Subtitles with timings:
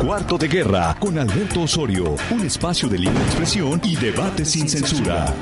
[0.00, 5.34] Cuarto de Guerra con Alberto Osorio, un espacio de libre expresión y debate sin censura.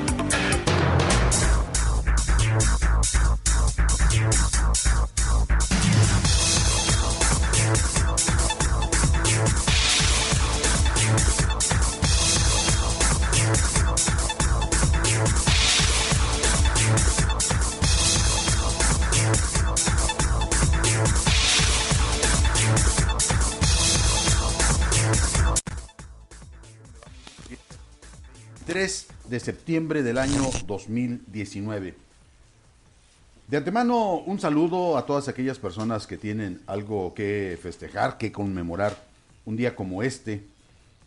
[29.67, 31.93] Septiembre del año 2019.
[33.49, 38.95] De antemano, un saludo a todas aquellas personas que tienen algo que festejar, que conmemorar.
[39.43, 40.45] Un día como este,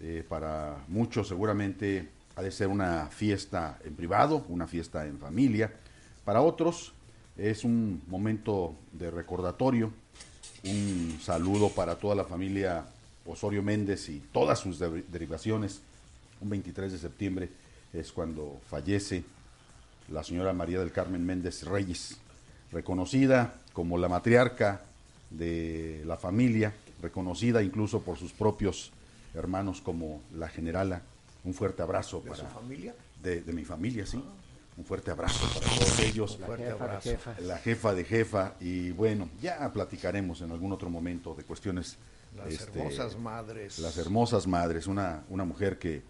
[0.00, 5.72] eh, para muchos seguramente ha de ser una fiesta en privado, una fiesta en familia.
[6.26, 6.92] Para otros
[7.38, 9.90] es un momento de recordatorio.
[10.64, 12.84] Un saludo para toda la familia
[13.24, 15.80] Osorio Méndez y todas sus derivaciones.
[16.42, 17.48] Un 23 de septiembre
[17.92, 19.24] es cuando fallece
[20.10, 22.16] la señora María del Carmen Méndez Reyes,
[22.72, 24.82] reconocida como la matriarca
[25.30, 28.92] de la familia, reconocida incluso por sus propios
[29.34, 31.02] hermanos como la generala.
[31.44, 32.36] Un fuerte abrazo para...
[32.36, 32.94] su familia?
[33.22, 34.22] De, mi familia, sí.
[34.76, 36.38] Un fuerte abrazo para todos ellos.
[36.40, 37.40] La jefa, jefa.
[37.40, 38.54] La jefa de jefa.
[38.60, 41.96] Y bueno, ya platicaremos en algún otro momento de cuestiones.
[42.36, 43.78] Las este, hermosas madres.
[43.78, 44.86] Las hermosas madres.
[44.86, 46.02] Una, una mujer que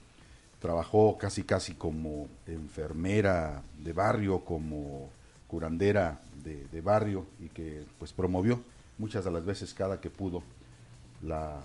[0.61, 5.09] trabajó casi casi como enfermera de barrio, como
[5.49, 8.63] curandera de, barrio y que pues promovió
[8.99, 10.43] muchas de las veces cada que pudo
[11.23, 11.61] la,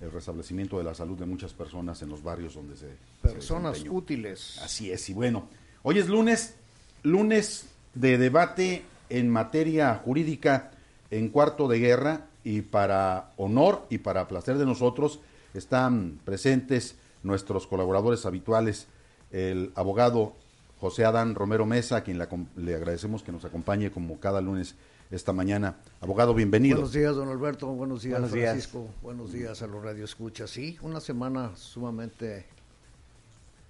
[0.00, 2.88] el restablecimiento de la salud de muchas personas en los barrios donde se...
[3.22, 4.60] Personas útiles.
[4.62, 5.48] Así es, y bueno,
[5.82, 6.54] hoy es lunes,
[7.02, 10.72] lunes de debate en materia jurídica
[11.10, 15.20] en cuarto de guerra y para honor y para placer de nosotros
[15.54, 18.86] están presentes nuestros colaboradores habituales,
[19.32, 20.34] el abogado
[20.80, 22.18] José Adán Romero Mesa, a quien
[22.56, 24.76] le agradecemos que nos acompañe como cada lunes
[25.10, 25.76] esta mañana.
[26.00, 26.76] Abogado, bienvenido.
[26.76, 27.66] Buenos días, don Alberto.
[27.68, 28.88] Buenos días, Francisco.
[29.02, 30.50] Buenos días a los radioescuchas.
[30.50, 32.46] Sí, una semana sumamente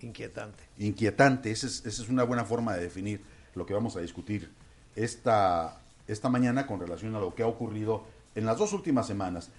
[0.01, 0.65] inquietante.
[0.79, 3.23] Inquietante, esa es, esa es una buena forma de definir
[3.55, 4.51] lo que vamos a discutir
[4.95, 9.51] esta, esta mañana con relación a lo que ha ocurrido en las dos últimas semanas.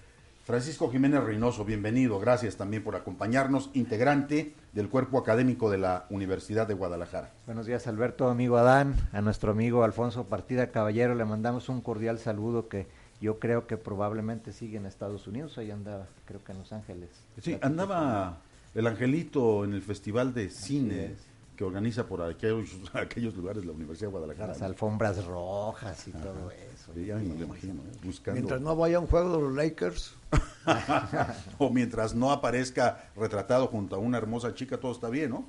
[0.48, 2.18] Francisco Jiménez Reynoso, bienvenido.
[2.18, 7.34] Gracias también por acompañarnos, integrante del cuerpo académico de la Universidad de Guadalajara.
[7.44, 12.18] Buenos días, Alberto, amigo Adán, a nuestro amigo Alfonso Partida Caballero, le mandamos un cordial
[12.18, 12.86] saludo que
[13.20, 17.10] yo creo que probablemente sigue en Estados Unidos, ahí andaba, creo que en Los Ángeles.
[17.42, 18.38] Sí, andaba
[18.74, 21.14] el Angelito en el Festival de Cine
[21.58, 24.52] que organiza por aquellos, aquellos lugares la Universidad de Guadalajara.
[24.52, 26.92] Las alfombras rojas y todo eso.
[26.94, 27.98] Sí, ya me lo imagino, ¿eh?
[28.04, 28.38] buscando.
[28.38, 30.14] Mientras no vaya un juego de los Lakers.
[31.58, 35.46] o mientras no aparezca retratado junto a una hermosa chica, todo está bien, ¿no?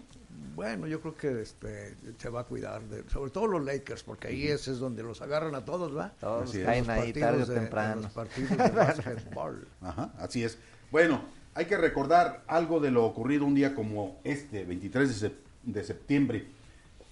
[0.56, 4.30] Bueno, yo creo que este, se va a cuidar, de, sobre todo los Lakers, porque
[4.30, 6.14] ahí ese es donde los agarran a todos, ¿va?
[6.20, 8.02] Todos caen ahí tarde o temprano.
[8.02, 9.68] Los partidos de básquetbol.
[9.82, 10.58] Ajá, así es.
[10.90, 11.22] Bueno,
[11.54, 15.84] hay que recordar algo de lo ocurrido un día como este, 23 de septiembre de
[15.84, 16.48] septiembre.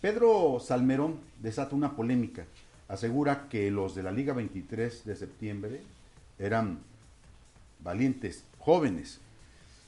[0.02, 2.46] Pedro Salmerón desata una polémica.
[2.88, 5.82] Asegura que los de la Liga 23 de septiembre
[6.40, 6.80] eran
[7.80, 9.20] valientes, jóvenes.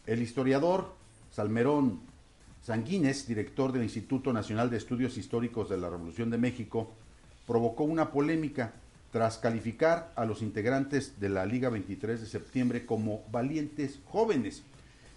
[0.05, 0.93] El historiador
[1.31, 1.99] Salmerón
[2.63, 6.91] Sanguínez, director del Instituto Nacional de Estudios Históricos de la Revolución de México,
[7.47, 8.73] provocó una polémica
[9.11, 14.63] tras calificar a los integrantes de la Liga 23 de septiembre como valientes jóvenes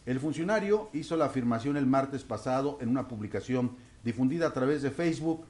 [0.04, 4.90] el funcionario hizo la afirmación el martes pasado en una publicación difundida a través de
[4.90, 5.44] Facebook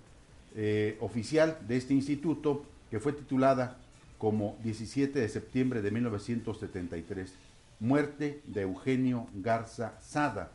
[0.54, 3.78] eh, oficial de este instituto que fue titulada
[4.18, 7.34] como 17 de septiembre de 1973,
[7.80, 10.52] muerte de Eugenio Garza Sada.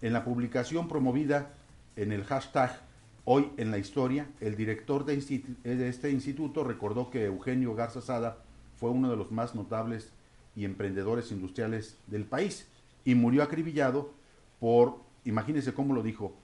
[0.00, 1.50] En la publicación promovida
[1.96, 2.80] en el hashtag
[3.24, 5.16] Hoy en la Historia, el director de,
[5.62, 8.38] de este instituto recordó que Eugenio Garza Sada
[8.78, 10.12] fue uno de los más notables
[10.56, 12.66] y emprendedores industriales del país
[13.04, 14.12] y murió acribillado
[14.58, 16.34] por, imagínense cómo lo dijo,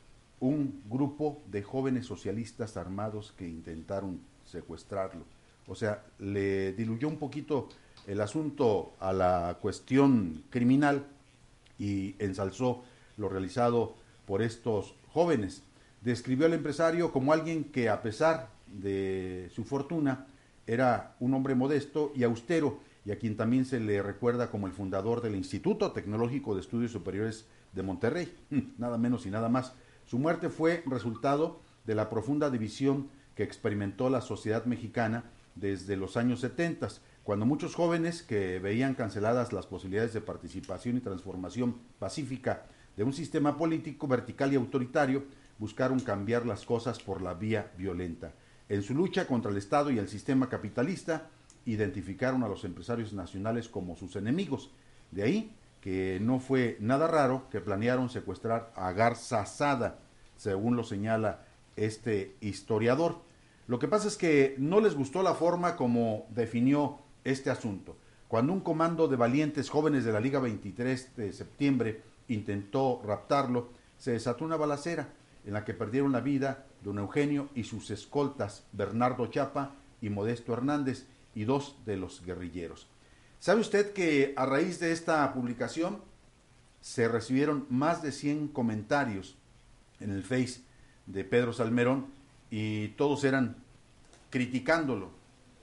[0.40, 5.24] un grupo de jóvenes socialistas armados que intentaron secuestrarlo.
[5.66, 7.68] O sea, le diluyó un poquito
[8.06, 11.06] el asunto a la cuestión criminal
[11.78, 12.84] y ensalzó
[13.16, 15.62] lo realizado por estos jóvenes.
[16.02, 20.26] Describió al empresario como alguien que a pesar de su fortuna
[20.66, 24.72] era un hombre modesto y austero y a quien también se le recuerda como el
[24.72, 28.36] fundador del Instituto Tecnológico de Estudios Superiores de Monterrey,
[28.78, 29.74] nada menos y nada más.
[30.06, 36.16] Su muerte fue resultado de la profunda división que experimentó la sociedad mexicana desde los
[36.16, 36.88] años 70,
[37.22, 42.66] cuando muchos jóvenes que veían canceladas las posibilidades de participación y transformación pacífica
[42.96, 45.24] de un sistema político vertical y autoritario,
[45.58, 48.32] buscaron cambiar las cosas por la vía violenta.
[48.68, 51.30] En su lucha contra el Estado y el sistema capitalista,
[51.66, 54.70] identificaron a los empresarios nacionales como sus enemigos.
[55.10, 60.00] De ahí que no fue nada raro que planearon secuestrar a Garza Sada,
[60.36, 61.44] según lo señala
[61.76, 63.20] este historiador.
[63.66, 67.96] Lo que pasa es que no les gustó la forma como definió este asunto.
[68.28, 74.12] Cuando un comando de valientes jóvenes de la Liga 23 de septiembre intentó raptarlo, se
[74.12, 75.08] desató una balacera
[75.44, 80.52] en la que perdieron la vida don Eugenio y sus escoltas Bernardo Chapa y Modesto
[80.52, 82.88] Hernández y dos de los guerrilleros.
[83.38, 86.00] ¿Sabe usted que a raíz de esta publicación
[86.80, 89.36] se recibieron más de 100 comentarios
[90.00, 90.62] en el Face
[91.06, 92.06] de Pedro Salmerón
[92.50, 93.56] y todos eran
[94.30, 95.10] criticándolo,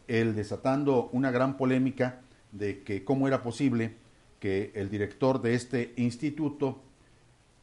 [0.08, 2.22] el desatando una gran polémica
[2.52, 3.96] de que cómo era posible
[4.40, 6.82] que el director de este instituto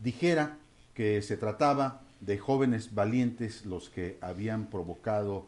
[0.01, 0.59] dijera
[0.95, 5.47] que se trataba de jóvenes valientes los que habían provocado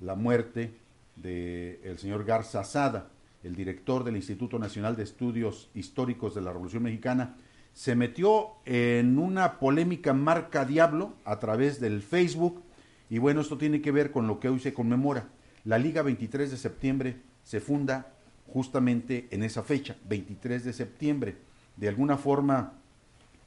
[0.00, 0.74] la muerte
[1.16, 3.10] del señor Garza Sada,
[3.42, 7.36] el director del Instituto Nacional de Estudios Históricos de la Revolución Mexicana,
[7.72, 12.62] se metió en una polémica marca Diablo a través del Facebook
[13.10, 15.28] y bueno, esto tiene que ver con lo que hoy se conmemora.
[15.64, 18.12] La Liga 23 de septiembre se funda
[18.46, 21.36] justamente en esa fecha, 23 de septiembre.
[21.76, 22.74] De alguna forma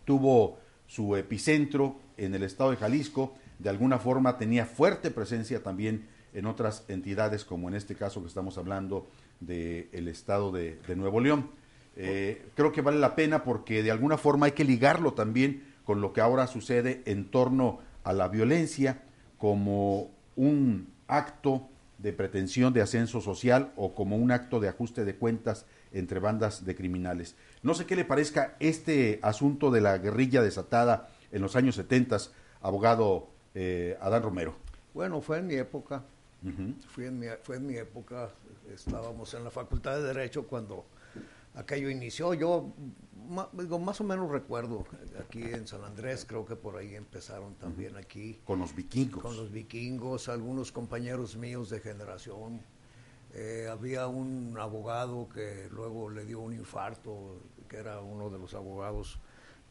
[0.06, 6.08] tuvo su epicentro en el estado de Jalisco, de alguna forma tenía fuerte presencia también
[6.38, 9.08] en otras entidades, como en este caso que estamos hablando
[9.40, 11.50] del estado de, Nuevo León.
[11.96, 16.00] Eh, creo que vale la pena porque de alguna forma hay que ligarlo también con
[16.00, 19.02] lo que ahora sucede en torno a la violencia
[19.40, 25.16] como un acto de pretensión de ascenso social o como un acto de ajuste de
[25.16, 27.36] cuentas entre bandas de criminales.
[27.64, 32.18] No sé qué le parezca este asunto de la guerrilla desatada en los años 70,
[32.62, 34.56] abogado eh, Adán Romero.
[34.94, 36.04] Bueno, fue en mi época,
[36.88, 38.30] fue, en mi, fue en mi época,
[38.74, 40.86] estábamos en la Facultad de Derecho cuando
[41.56, 42.34] aquello inició.
[42.34, 42.74] Yo
[43.54, 44.86] digo, más o menos recuerdo,
[45.20, 48.40] aquí en San Andrés, creo que por ahí empezaron también aquí.
[48.46, 49.22] Con los vikingos.
[49.22, 52.62] Con los vikingos, algunos compañeros míos de generación.
[53.34, 58.54] Eh, había un abogado que luego le dio un infarto, que era uno de los
[58.54, 59.20] abogados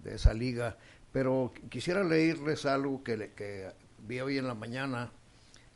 [0.03, 0.77] de esa liga.
[1.13, 3.73] Pero quisiera leerles algo que, que
[4.07, 5.11] vi hoy en la mañana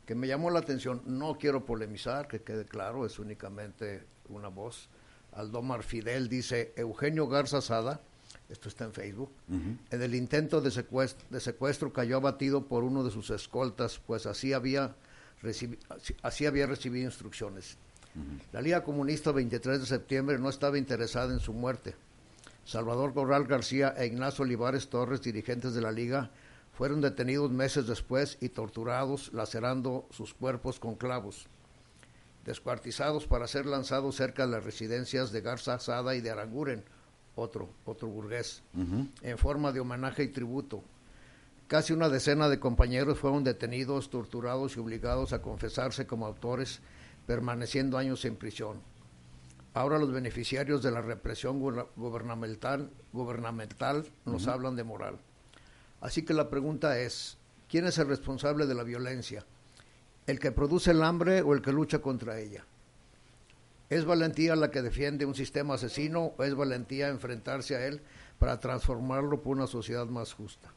[0.05, 1.01] que me llamó la atención.
[1.05, 4.89] No quiero polemizar, que quede claro, es únicamente una voz
[5.33, 8.01] Aldomar Fidel dice, Eugenio Garza Sada,
[8.49, 13.29] esto está en Facebook, en el intento de secuestro, cayó abatido por uno de sus
[13.29, 14.95] escoltas, pues así había,
[16.21, 17.77] así había recibido instrucciones.
[18.51, 21.95] La Liga Comunista 23 de septiembre no estaba interesada en su muerte.
[22.65, 26.29] Salvador Corral García e Ignacio Olivares Torres, dirigentes de la Liga,
[26.81, 31.45] fueron detenidos meses después y torturados, lacerando sus cuerpos con clavos
[32.43, 36.83] descuartizados para ser lanzados cerca de las residencias de Garza Sada y de Aranguren,
[37.35, 38.63] otro, otro burgués,
[39.21, 40.83] en forma de homenaje y tributo.
[41.67, 46.79] Casi una decena de compañeros fueron detenidos, torturados y obligados a confesarse como autores,
[47.27, 48.81] permaneciendo años en prisión.
[49.75, 51.59] Ahora los beneficiarios de la represión
[51.95, 55.19] gubernamental, gubernamental nos hablan de moral.
[56.01, 57.37] Así que la pregunta es,
[57.69, 59.45] ¿quién es el responsable de la violencia?
[60.27, 62.65] el que produce el hambre o el que lucha contra ella.
[63.89, 68.01] ¿Es valentía la que defiende un sistema asesino o es valentía enfrentarse a él
[68.39, 70.71] para transformarlo por una sociedad más justa?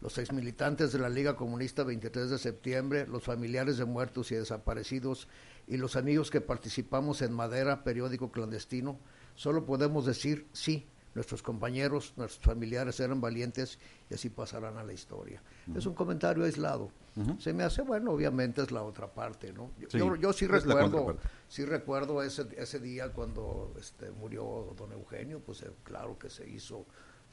[0.00, 4.36] Los ex militantes de la Liga Comunista 23 de septiembre, los familiares de muertos y
[4.36, 5.28] desaparecidos
[5.68, 8.98] y los amigos que participamos en Madera, periódico clandestino,
[9.34, 13.78] solo podemos decir sí, nuestros compañeros, nuestros familiares eran valientes
[14.10, 15.42] y así pasarán a la historia.
[15.74, 16.90] Es un comentario aislado.
[17.38, 19.70] Se me hace, bueno, obviamente es la otra parte, ¿no?
[19.78, 25.40] Yo sí, yo, sí recuerdo, sí recuerdo ese, ese día cuando este, murió don Eugenio,
[25.40, 26.86] pues eh, claro que se hizo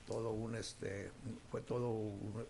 [0.06, 1.12] todo un, este,
[1.50, 2.46] fue todo un,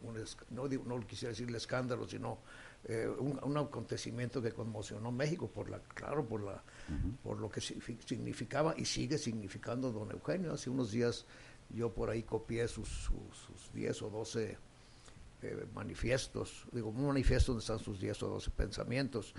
[0.49, 2.39] no, no quisiera decirle escándalo, sino
[2.85, 6.63] eh, un, acontecimiento que conmocionó México por la, claro, por la,
[7.21, 10.53] por lo que significaba y sigue significando don Eugenio.
[10.53, 11.25] Hace unos días
[11.69, 14.57] yo por ahí copié sus, sus, 10 o 12
[15.41, 19.33] eh, manifiestos, digo, un manifiesto donde están sus 10 o 12 pensamientos.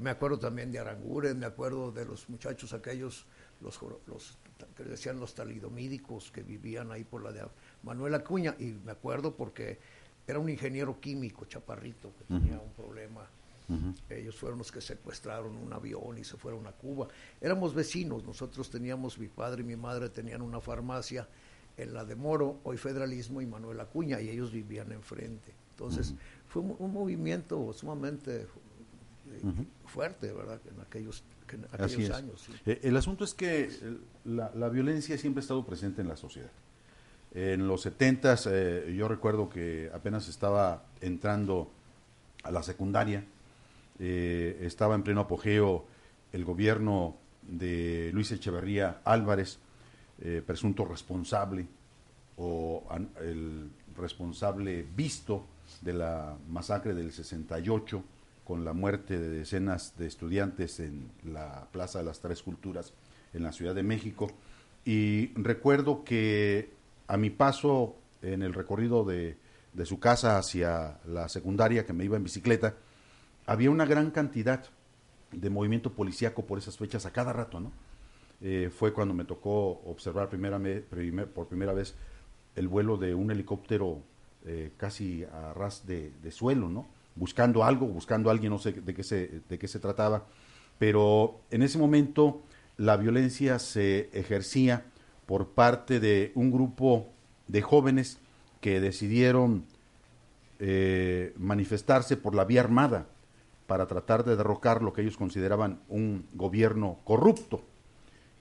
[0.00, 3.26] Me acuerdo también de Aranguren, me acuerdo de los muchachos aquellos,
[3.60, 4.38] los, los
[4.76, 7.44] que decían los talidomídicos que vivían ahí por la de
[7.82, 9.78] Manuel Acuña, y me acuerdo porque
[10.26, 13.28] era un ingeniero químico, chaparrito, que tenía un problema
[14.08, 17.08] Ellos fueron los que secuestraron un avión y se fueron a Cuba.
[17.40, 21.28] Éramos vecinos, nosotros teníamos, mi padre y mi madre tenían una farmacia
[21.76, 25.52] en la de Moro, hoy Federalismo y Manuel Acuña, y ellos vivían enfrente.
[25.70, 26.14] Entonces,
[26.48, 28.46] fue un, movimiento sumamente eh,
[29.86, 30.60] fuerte, ¿verdad?
[30.72, 31.24] En aquellos,
[32.12, 32.48] años.
[32.64, 33.70] Eh, el asunto es que
[34.24, 36.50] la, la, violencia siempre ha estado presente en la sociedad.
[37.34, 41.68] En los 70 eh, yo recuerdo que apenas estaba entrando
[42.44, 43.24] a la secundaria,
[43.98, 45.84] eh, estaba en pleno apogeo
[46.32, 49.58] el gobierno de Luis Echeverría Álvarez,
[50.20, 51.66] eh, presunto responsable
[52.36, 52.84] o
[53.20, 55.44] el responsable visto
[55.80, 58.04] de la masacre del 68
[58.44, 62.92] con la muerte de decenas de estudiantes en la Plaza de las Tres Culturas
[63.32, 64.30] en la Ciudad de México.
[64.84, 66.70] Y recuerdo que
[67.06, 69.36] a mi paso en el recorrido de,
[69.84, 72.76] su casa hacia la secundaria, que me iba en bicicleta,
[73.46, 74.64] había una gran cantidad
[75.32, 77.72] de movimiento policíaco por esas fechas a cada rato, ¿no?
[78.40, 81.94] Eh, fue cuando me tocó observar por primera vez
[82.56, 84.02] el vuelo de un helicóptero
[84.46, 86.86] eh, casi a ras de, suelo, ¿no?
[87.16, 90.26] Buscando algo, buscando a alguien, no sé de qué, se, de qué se trataba,
[90.78, 92.42] pero en ese momento
[92.76, 94.84] la violencia se ejercía
[95.26, 97.08] por parte de un grupo
[97.48, 98.18] de jóvenes
[98.60, 99.64] que decidieron
[100.58, 103.06] eh, manifestarse por la vía armada
[103.66, 107.62] para tratar de derrocar lo que ellos consideraban un gobierno corrupto.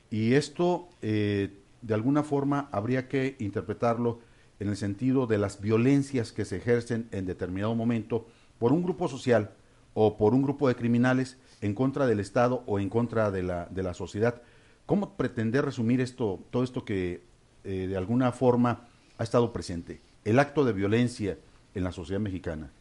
[0.10, 4.20] Y esto, eh, de alguna forma, habría que interpretarlo
[4.60, 8.28] en el sentido de las violencias que se ejercen en determinado momento
[8.60, 9.52] por un grupo social
[9.94, 13.66] o por un grupo de criminales en contra del Estado o en contra de la,
[13.66, 14.42] de la sociedad.
[14.86, 17.24] ¿Cómo pretender resumir esto, todo esto que
[17.64, 18.88] eh, de alguna forma
[19.18, 20.02] ha estado presente?
[20.26, 21.38] El acto de violencia
[21.74, 22.72] en la sociedad mexicana,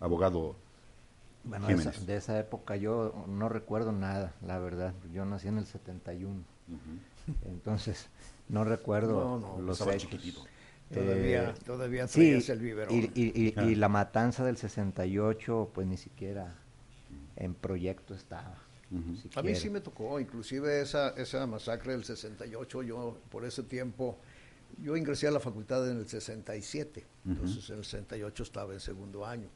[0.00, 0.56] abogado
[1.44, 4.92] bueno, de esa, época yo no recuerdo nada, la verdad.
[5.12, 6.42] Yo nací en el 71.
[7.46, 8.08] Entonces,
[8.48, 10.10] no recuerdo no, no, los hechos.
[10.92, 12.94] Todavía, eh, todavía traías el biberón.
[12.94, 16.54] Y, y, y, la matanza del 68, pues ni siquiera
[17.36, 18.56] en proyecto estaba.
[19.34, 24.18] A mí sí me tocó, inclusive esa, esa masacre del 68, yo por ese tiempo,
[24.82, 29.26] yo ingresé a la facultad en el 67, entonces en el 68 estaba en segundo
[29.26, 29.48] año.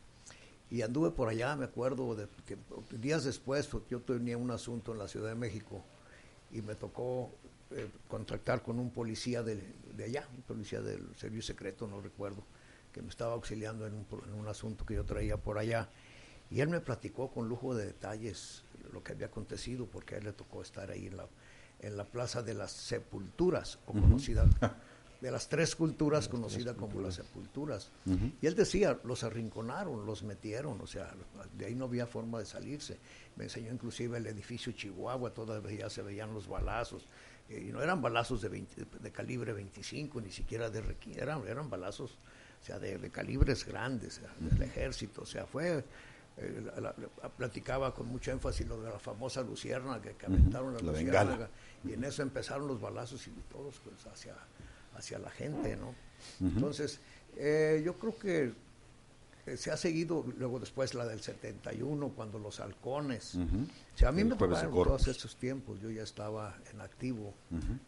[0.70, 2.56] Y anduve por allá, me acuerdo, de que
[2.98, 5.82] días después, porque yo tenía un asunto en la Ciudad de México
[6.50, 7.30] y me tocó
[7.70, 9.62] eh, contactar con un policía de,
[10.02, 12.42] allá, un policía del servicio secreto, no recuerdo,
[12.92, 15.88] que me estaba auxiliando en un, en un asunto que yo traía por allá.
[16.52, 20.24] Y él me platicó con lujo de detalles lo que había acontecido, porque a él
[20.24, 21.26] le tocó estar ahí en la,
[21.80, 24.44] en la Plaza de las Sepulturas, o conocida
[25.22, 27.90] de las tres culturas conocidas como las sepulturas.
[28.42, 31.14] Y él decía, los arrinconaron, los metieron, o sea,
[31.56, 32.98] de ahí no había forma de salirse.
[33.36, 37.06] Me enseñó inclusive el edificio Chihuahua, todavía se veían los balazos,
[37.48, 38.66] eh, y no eran balazos de,
[39.00, 40.82] de calibre 25, ni siquiera de
[41.16, 42.18] eran, eran balazos
[42.60, 45.84] o sea, de, calibres grandes, del ejército, o sea, fue...
[46.38, 46.70] Eh,
[47.36, 51.48] platicaba con mucho énfasis lo de la famosa lucierna que, aventaron la, lucierna
[51.84, 54.34] y en eso empezaron los balazos y todos pues, hacia
[54.94, 55.94] hacia la gente, ¿no?
[56.40, 57.00] Entonces,
[57.36, 58.52] eh, yo creo que
[59.46, 64.12] eh, se ha seguido luego después la del 71 cuando los halcones o sea, a
[64.12, 67.34] mí me tocaron todos estos tiempos yo ya estaba en activo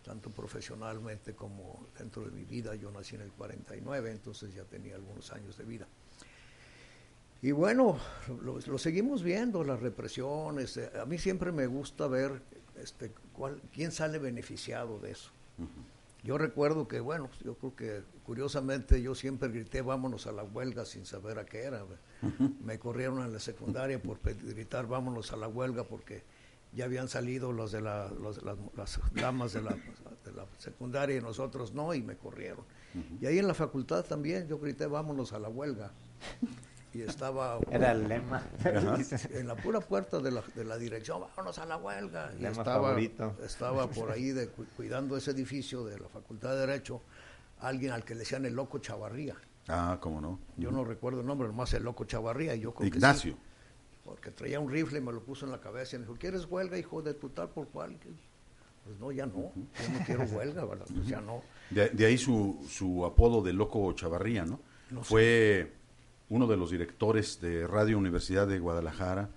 [0.03, 4.97] tanto profesionalmente como dentro de mi vida yo nací en el 49 entonces ya tenía
[4.97, 5.87] algunos años de vida
[7.45, 7.99] y bueno
[8.43, 12.41] lo, seguimos viendo las represiones eh, a mí siempre me gusta ver
[12.81, 15.31] este cuál quién sale beneficiado de eso.
[16.23, 20.87] Yo recuerdo que, bueno, yo creo que curiosamente yo siempre grité vámonos a la huelga
[20.87, 21.85] sin saber a qué era.
[22.65, 26.23] Me corrieron en la secundaria por gritar vámonos a la huelga porque
[26.73, 28.11] ya habían salido los de la,
[28.75, 29.73] las damas de la,
[30.25, 32.65] de la, secundaria y nosotros no, y me corrieron.
[33.21, 35.93] Y ahí en la facultad también yo grité vámonos a la huelga
[36.95, 37.59] y estaba...
[37.71, 38.43] Era el lema.
[39.31, 42.33] En la pura puerta de la, de la dirección, vámonos a la huelga.
[42.39, 42.97] Y estaba,
[43.45, 47.03] estaba por ahí de, cuidando ese edificio de la Facultad de Derecho,
[47.61, 49.37] alguien al que le decían el loco Chavarría.
[49.69, 50.39] Ah, cómo no.
[50.57, 52.55] Yo no recuerdo el nombre, nomás el loco Chavarría.
[52.55, 53.37] Y yo Ignacio.
[54.05, 56.47] porque traía un rifle y me lo puso en la cabeza y me dijo, ¿quieres
[56.47, 57.99] huelga, hijo de tu tal por cual?
[58.85, 59.53] Pues no, ya no.
[59.55, 60.87] Yo no quiero huelga, ¿verdad?
[60.95, 61.43] Pues ya no.
[61.71, 64.61] De, ahí su, su apodo de loco Chavarría, ¿no?
[64.91, 65.73] no Fue
[66.29, 69.31] uno de los directores de Radio Universidad de Guadalajara,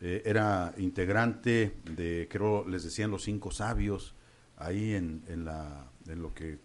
[0.00, 4.14] eh, era integrante de, creo, les decían los cinco sabios,
[4.56, 6.58] ahí en, en, la, en lo que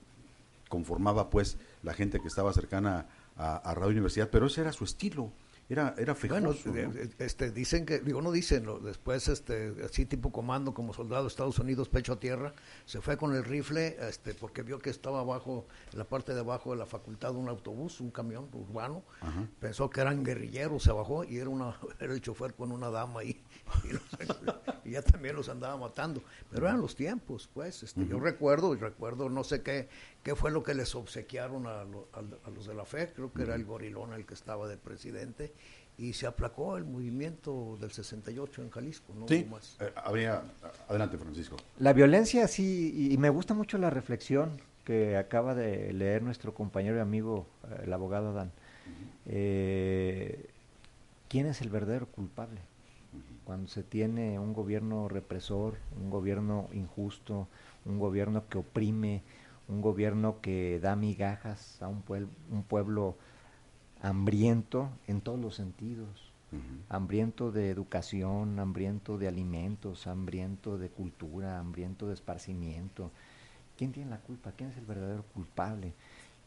[0.70, 5.32] conformaba pues la gente que estaba cercana a, Radio Universidad, pero ese era su estilo.
[5.70, 6.52] Era, era Bueno,
[7.20, 11.60] este, dicen que, digo, no dicen, después, este, así tipo comando, como soldado de Estados
[11.60, 12.54] Unidos, pecho a tierra,
[12.86, 16.40] se fue con el rifle, este, porque vio que estaba abajo, en la parte de
[16.40, 19.04] abajo de la facultad, un autobús, un camión urbano,
[19.60, 23.20] pensó que eran guerrilleros, se bajó y era, una, era el chofer con una dama
[23.20, 23.40] ahí,
[24.86, 26.22] y, ya también los andaba matando.
[26.52, 29.90] Pero eran los tiempos, pues, este, yo recuerdo, y recuerdo, no sé qué,
[30.24, 33.56] qué fue lo que les obsequiaron a, a los de la fe, creo que era
[33.56, 35.54] el gorilón el que estaba de presidente,
[36.00, 39.14] y se aplacó el movimiento del 68 en Jalisco.
[39.14, 39.28] ¿no?
[39.28, 39.46] Sí,
[39.82, 40.42] eh, habría,
[40.88, 41.58] adelante Francisco.
[41.78, 46.96] La violencia sí, y, me gusta mucho la reflexión que acaba de leer nuestro compañero
[46.96, 48.52] y amigo, eh, el abogado Dan.
[49.26, 50.50] Eh,
[51.28, 52.62] ¿Quién es el verdadero culpable?
[53.50, 57.48] Cuando se tiene un gobierno represor, un gobierno injusto,
[57.84, 59.24] un gobierno que oprime,
[59.68, 63.16] un gobierno que da migajas a un, pueblo, un pueblo
[64.04, 66.32] hambriento en todos los sentidos,
[66.90, 73.10] hambriento de educación, hambriento de alimentos, hambriento de cultura, hambriento de esparcimiento.
[73.78, 74.52] ¿Quién tiene la culpa?
[74.52, 75.96] ¿Quién es el verdadero culpable?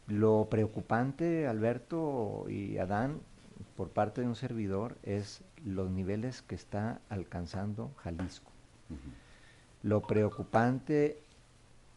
[0.07, 3.19] Lo preocupante, Alberto y Adán,
[3.75, 8.51] por parte de un servidor, es los niveles que está alcanzando Jalisco.
[9.81, 11.21] Lo preocupante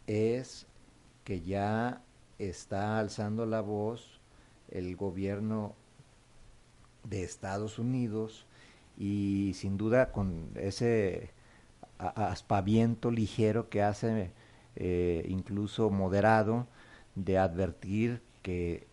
[0.06, 0.66] es
[1.24, 2.02] que ya
[2.38, 4.20] está alzando la voz
[4.70, 5.74] el gobierno
[7.04, 8.46] de Estados Unidos
[8.98, 11.30] y sin duda con ese
[11.98, 14.30] aspaviento ligero que hace
[14.76, 16.66] eh, incluso moderado
[17.14, 18.86] de advertir que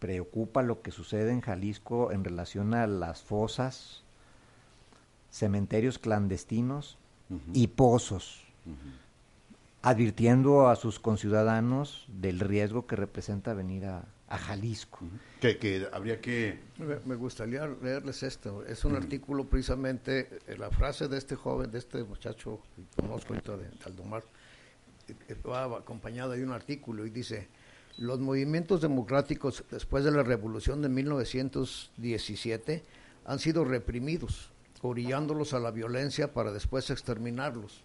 [0.00, 4.02] preocupa lo que sucede en Jalisco en relación a las fosas,
[5.30, 6.98] cementerios clandestinos
[7.52, 8.42] y pozos
[9.82, 15.00] advirtiendo a sus conciudadanos del riesgo que representa venir a, Jalisco.
[15.40, 16.60] Que, habría que...
[17.04, 18.64] Me, gustaría leerles esto.
[18.64, 23.34] Es un artículo precisamente, eh, la frase de este joven, de este muchacho que conozco
[23.34, 24.22] de Aldomar,
[25.08, 27.48] eh, va acompañada de un artículo y dice,
[27.98, 32.82] los movimientos democráticos después de la revolución de 1917
[33.26, 34.50] han sido reprimidos,
[34.82, 37.84] orillándolos a la violencia para después exterminarlos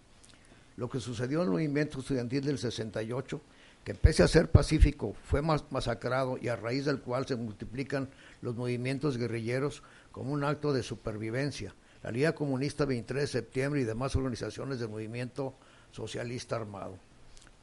[0.76, 3.40] lo que sucedió en el movimiento estudiantil del 68,
[3.82, 8.08] que pese a ser pacífico fue masacrado y a raíz del cual se multiplican
[8.42, 11.74] los movimientos guerrilleros como un acto de supervivencia.
[12.02, 15.54] La Liga Comunista 23 de septiembre y demás organizaciones del movimiento
[15.92, 16.98] socialista armado.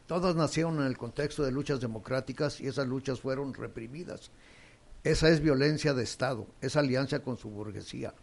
[0.08, 4.32] Todas nacieron en el contexto de luchas democráticas y esas luchas fueron reprimidas.
[5.04, 8.14] Esa es violencia de Estado, es alianza con su burguesía.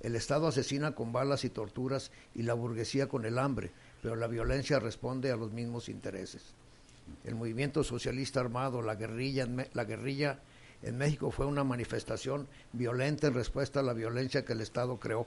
[0.00, 3.72] El Estado asesina con balas y torturas y la burguesía con el hambre
[4.06, 6.54] pero la violencia responde a los mismos intereses.
[7.24, 10.38] El movimiento socialista armado, la guerrilla, la guerrilla
[10.82, 15.26] en México fue una manifestación violenta en respuesta a la violencia que el Estado creó,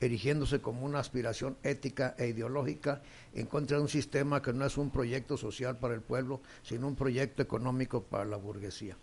[0.00, 3.02] erigiéndose como una aspiración ética e ideológica
[3.34, 6.86] en contra de un sistema que no es un proyecto social para el pueblo, sino
[6.86, 8.96] un proyecto económico para la burguesía.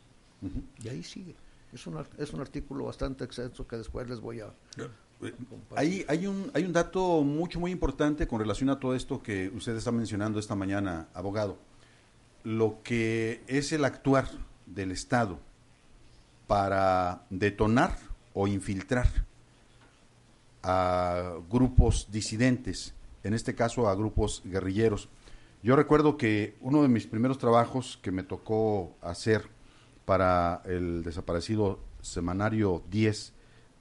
[0.84, 1.36] Y ahí sigue.
[1.71, 4.53] Es un, es un artículo bastante extenso que después les voy a,
[5.75, 9.49] hay, hay, un, hay un dato mucho, muy importante con relación a todo esto que
[9.49, 11.58] usted está mencionando esta mañana, abogado.
[12.43, 14.29] Lo que es el actuar
[14.65, 15.39] del Estado
[16.47, 17.97] para detonar
[18.34, 19.08] o infiltrar
[20.63, 25.10] a grupos disidentes, en este caso a grupos guerrilleros.
[25.62, 29.43] Yo recuerdo que uno de mis primeros trabajos que me tocó hacer
[30.06, 33.34] para el desaparecido semanario 10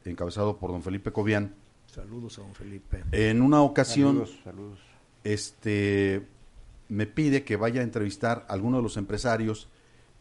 [0.04, 1.54] encabezado por don Felipe Cobian.
[1.86, 3.04] Saludos a don Felipe.
[3.12, 4.24] En una ocasión,
[5.24, 6.26] este
[6.88, 9.68] me pide que vaya a entrevistar a algunos de los empresarios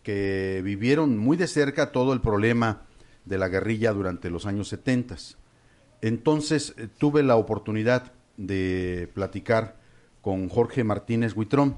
[0.03, 2.83] que vivieron muy de cerca todo el problema
[3.25, 5.17] de la guerrilla durante los años 70.
[6.01, 9.77] Entonces eh, tuve la oportunidad de platicar
[10.21, 11.77] con Jorge Martínez Huitrón,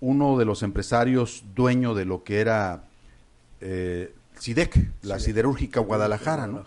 [0.00, 2.84] uno de los empresarios dueño de lo que era
[3.60, 6.64] eh, SIDEC, la siderúrgica Guadalajara, ¿no?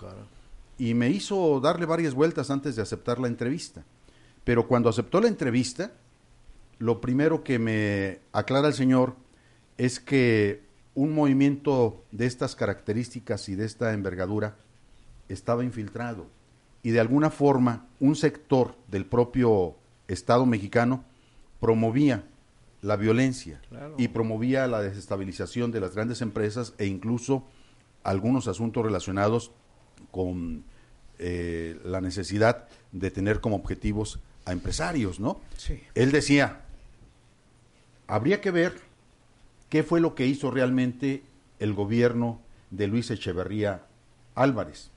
[0.77, 3.83] y me hizo darle varias vueltas antes de aceptar la entrevista.
[4.45, 5.91] Pero cuando aceptó la entrevista,
[6.79, 9.15] lo primero que me aclara el señor
[9.77, 10.63] es que
[10.95, 14.55] un movimiento de estas características y de esta envergadura
[15.27, 16.27] estaba infiltrado
[16.83, 19.75] y de alguna forma un sector del propio
[20.07, 21.03] Estado mexicano
[21.59, 22.23] promovía
[22.81, 23.61] la violencia
[23.97, 27.45] y promovía la desestabilización de las grandes empresas e incluso
[28.03, 29.51] algunos asuntos relacionados
[30.11, 30.63] con
[31.19, 35.41] eh, la necesidad de tener como objetivos a empresarios, ¿no?
[35.57, 35.81] Sí.
[35.93, 36.61] Él decía,
[38.07, 38.73] habría que ver
[39.67, 41.23] qué fue lo que hizo realmente
[41.59, 43.85] el gobierno de Luis Echeverría
[44.35, 44.91] Álvarez.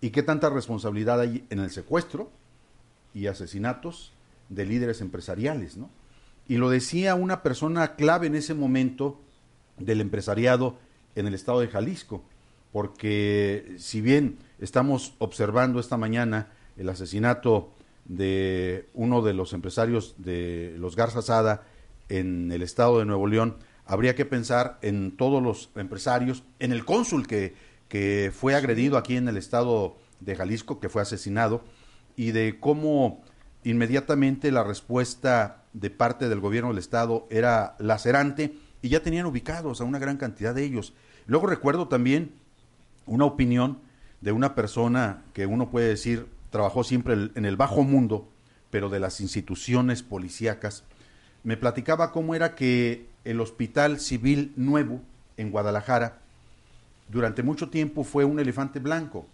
[0.00, 2.30] ¿Y qué tanta responsabilidad hay en el secuestro
[3.12, 4.12] y asesinatos
[4.48, 5.76] de líderes empresariales?
[5.76, 5.90] ¿no?
[6.48, 9.20] Y lo decía una persona clave en ese momento
[9.78, 10.78] del empresariado
[11.14, 12.22] en el estado de Jalisco,
[12.72, 17.72] porque si bien estamos observando esta mañana el asesinato
[18.04, 21.62] de uno de los empresarios de los Garza Sada
[22.08, 26.84] en el estado de Nuevo León, habría que pensar en todos los empresarios, en el
[26.84, 27.54] cónsul que,
[27.90, 31.62] que fue agredido aquí en el estado de Jalisco, que fue asesinado,
[32.16, 33.20] y de cómo
[33.64, 39.80] inmediatamente la respuesta de parte del gobierno del estado era lacerante y ya tenían ubicados
[39.80, 40.94] a una gran cantidad de ellos.
[41.26, 42.32] Luego recuerdo también
[43.06, 43.80] una opinión
[44.20, 48.28] de una persona que uno puede decir trabajó siempre en el bajo mundo,
[48.70, 50.84] pero de las instituciones policíacas,
[51.42, 55.00] me platicaba cómo era que el Hospital Civil Nuevo
[55.36, 56.19] en Guadalajara
[57.10, 59.26] durante mucho tiempo fue un elefante blanco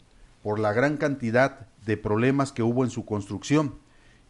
[0.43, 3.75] por la gran cantidad de problemas que hubo en su construcción.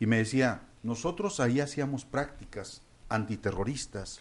[0.01, 4.21] Y me decía, nosotros ahí hacíamos prácticas antiterroristas,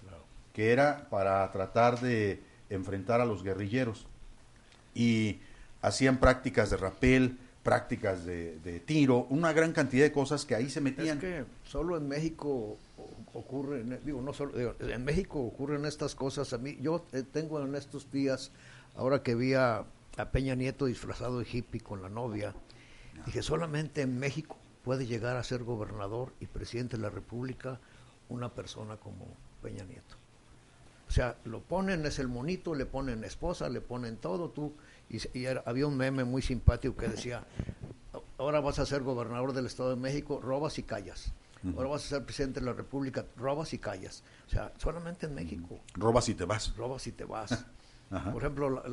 [0.54, 4.08] que era para tratar de enfrentar a los guerrilleros.
[4.94, 5.40] Y
[5.82, 10.82] hacían prácticas de rapel, prácticas de, tiro, una gran cantidad de cosas que ahí se
[10.82, 11.18] metían.
[11.18, 12.78] Es que solo en México
[13.34, 16.54] ocurren, digo, no solo, en México ocurren estas cosas.
[16.54, 18.52] A mí, yo eh, tengo en estos días,
[18.95, 19.86] ahora que vi a,
[20.17, 22.53] a Peña Nieto disfrazado de hippie con la novia,
[23.25, 27.79] dije, solamente en México puede llegar a ser gobernador y presidente de la República
[28.29, 29.25] una persona como
[29.62, 30.15] Peña Nieto.
[31.08, 34.73] O sea, lo ponen, es el monito, le ponen esposa, le ponen todo, tú.
[35.10, 37.45] Y, había un meme muy simpático que decía,
[38.38, 41.31] ahora vas a ser gobernador del Estado de México, robas y callas.
[41.75, 44.23] Ahora vas a ser presidente de la República, robas y callas.
[44.45, 45.79] O sea, solamente en México.
[45.95, 46.75] Robas y te vas.
[46.75, 47.65] Robas y te vas.
[48.10, 48.84] Por ejemplo,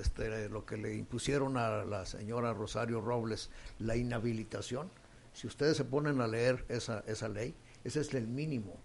[0.00, 4.90] este, lo que le impusieron a la señora Rosario Robles, la inhabilitación.
[5.32, 8.76] Si ustedes se ponen a leer esa, esa ley, ese es el mínimo.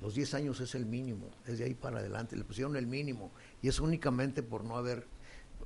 [0.00, 2.36] Los 10 años es el mínimo, es de ahí para adelante.
[2.36, 3.30] Le pusieron el mínimo
[3.62, 5.06] y es únicamente por no haber,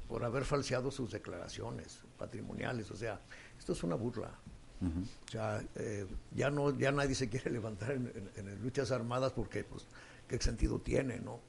[0.08, 2.90] por haber falseado sus declaraciones patrimoniales.
[2.90, 3.20] O sea,
[3.58, 4.30] esto es una burla.
[4.82, 9.86] O sea, eh, ya no, ya nadie se quiere levantar en, luchas armadas porque, pues,
[10.28, 11.40] qué sentido tiene, ¿no?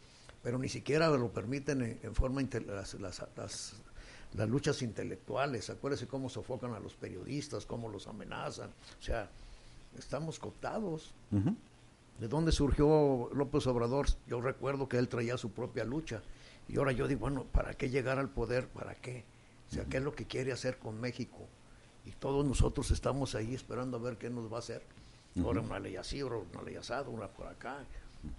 [0.45, 5.71] Pero ni siquiera lo permiten en, forma las, las, las, luchas intelectuales.
[5.71, 8.69] Acuérdense cómo sofocan a los periodistas, cómo los amenazan.
[8.69, 9.27] O sea,
[9.97, 11.15] estamos cooptados.
[12.19, 14.05] ¿De dónde surgió López Obrador?
[14.27, 16.21] Yo recuerdo que él traía su propia lucha.
[16.67, 18.67] Y ahora yo digo, bueno, ¿para qué llegar al poder?
[18.67, 19.23] ¿Para qué?
[19.71, 21.39] O sea, ¿qué es lo que quiere hacer con México?
[22.05, 24.83] Y todos nosotros estamos ahí esperando a ver qué nos va a hacer.
[25.43, 27.83] Ahora una ley así, ahora una ley asada, una por acá.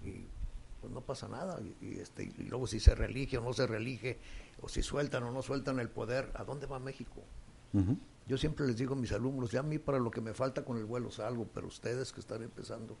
[0.05, 0.36] Y
[0.81, 1.59] pues no pasa nada.
[1.81, 4.19] Y, este, y luego si se reelige o no se reelige,
[4.61, 7.23] o si sueltan o no sueltan el poder, ¿a dónde va México?
[8.27, 10.65] Yo siempre les digo a mis alumnos, ya a mí para lo que me falta
[10.65, 12.97] con el vuelo salgo, pero ustedes que están empezando,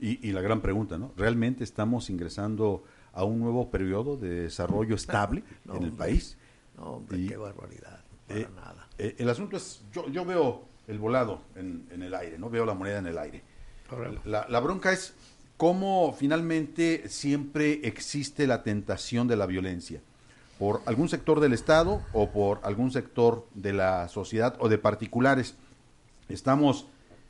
[0.00, 1.12] y, la gran pregunta, ¿no?
[1.16, 6.36] ¿Realmente estamos ingresando a un nuevo periodo de desarrollo estable en el país?
[6.76, 8.02] No, hombre, qué barbaridad.
[8.26, 8.88] Para eh, nada.
[8.98, 12.74] Eh, el asunto es, yo, yo veo el volado en, el aire, no veo la
[12.74, 13.44] moneda en el aire.
[14.24, 15.14] La, la, bronca es
[15.62, 20.00] cómo finalmente siempre existe la tentación de la violencia
[20.58, 25.54] por algún sector del Estado o por algún sector de la sociedad o de particulares.
[26.28, 26.88] Estamos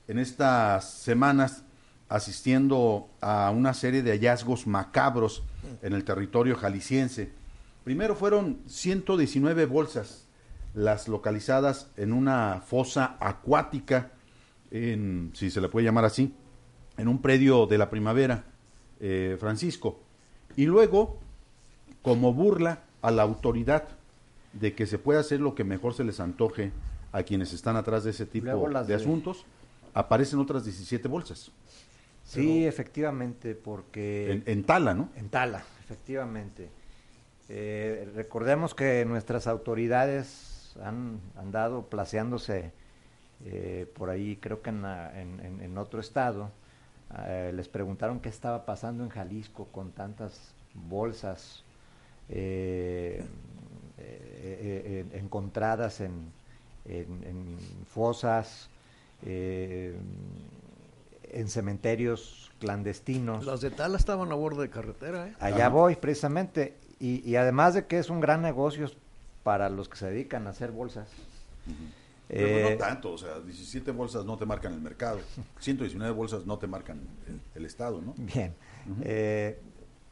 [0.08, 1.64] en estas semanas
[2.08, 5.42] asistiendo a una serie de hallazgos macabros
[5.82, 7.30] en el territorio jalisciense.
[7.84, 10.26] Primero fueron 119 bolsas
[10.72, 14.12] las localizadas en una fosa acuática,
[14.70, 16.34] en, si se le puede llamar así,
[16.96, 18.44] en un predio de la primavera,
[19.00, 20.00] eh, Francisco.
[20.56, 21.18] Y luego,
[22.02, 23.88] como burla a la autoridad
[24.52, 26.72] de que se puede hacer lo que mejor se les antoje
[27.10, 29.44] a quienes están atrás de ese tipo de asuntos,
[29.94, 31.50] aparecen otras 17 bolsas.
[32.24, 34.42] Sí, efectivamente, porque...
[34.46, 35.10] En, Tala, ¿no?
[35.16, 36.70] En Tala, efectivamente.
[37.48, 42.72] Eh, recordemos que nuestras autoridades han andado placeándose
[43.44, 46.50] eh, por ahí, creo que en, otro estado.
[47.18, 51.64] Eh, les preguntaron qué estaba pasando en Jalisco con tantas bolsas
[55.12, 56.32] encontradas en,
[56.86, 58.70] en fosas
[61.32, 63.44] en cementerios clandestinos.
[63.44, 65.34] Las de Tala estaban a bordo de carretera, ¿eh?
[65.40, 66.76] Allá voy, precisamente.
[67.00, 68.88] Y, además de que es un gran negocio
[69.42, 71.08] para los que se dedican a hacer bolsas.
[72.32, 75.20] Pero no eh, tanto, o sea, 17 bolsas no te marcan el mercado,
[75.60, 77.00] 119 bolsas no te marcan
[77.54, 78.14] el, Estado, ¿no?
[78.16, 78.54] Bien.
[79.02, 79.60] Eh,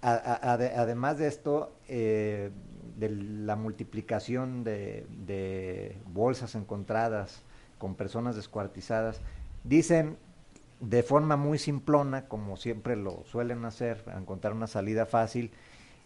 [0.03, 2.53] además de esto, de
[2.99, 7.41] la multiplicación de, de bolsas encontradas
[7.79, 9.23] con personas descuartizadas,
[9.65, 10.19] dicen
[10.81, 15.53] de forma muy simplona, como siempre lo suelen hacer, encontrar una salida fácil,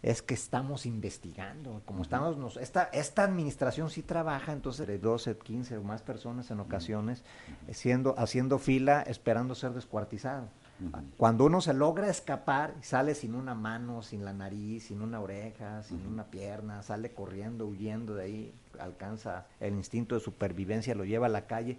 [0.04, 5.38] es que estamos investigando, como estamos, nos, esta, esta administración sí trabaja, entonces de 12,
[5.38, 7.24] 15 o más personas en ocasiones,
[7.72, 10.48] siendo, haciendo fila, esperando ser descuartizado.
[11.16, 15.82] Cuando uno se logra escapar, sale sin una mano, sin la nariz, sin una oreja,
[15.84, 21.26] sin una pierna, sale corriendo, huyendo de ahí, alcanza el instinto de supervivencia, lo lleva
[21.26, 21.78] a la calle,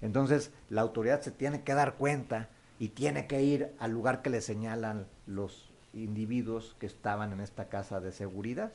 [0.00, 4.30] entonces, la autoridad se tiene que dar cuenta y tiene que ir al lugar que
[4.30, 5.65] le señalan los
[5.96, 8.72] individuos que estaban en esta casa de seguridad.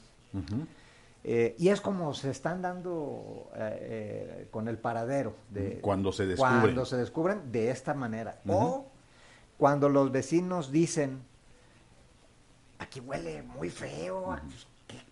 [1.24, 5.36] Eh, y es como se están dando eh, eh, con el paradero.
[5.50, 6.62] De, cuando se descubren.
[6.62, 8.40] Cuando se descubren de esta manera.
[8.48, 8.88] O
[9.58, 11.22] cuando los vecinos dicen,
[12.80, 14.36] aquí huele muy feo,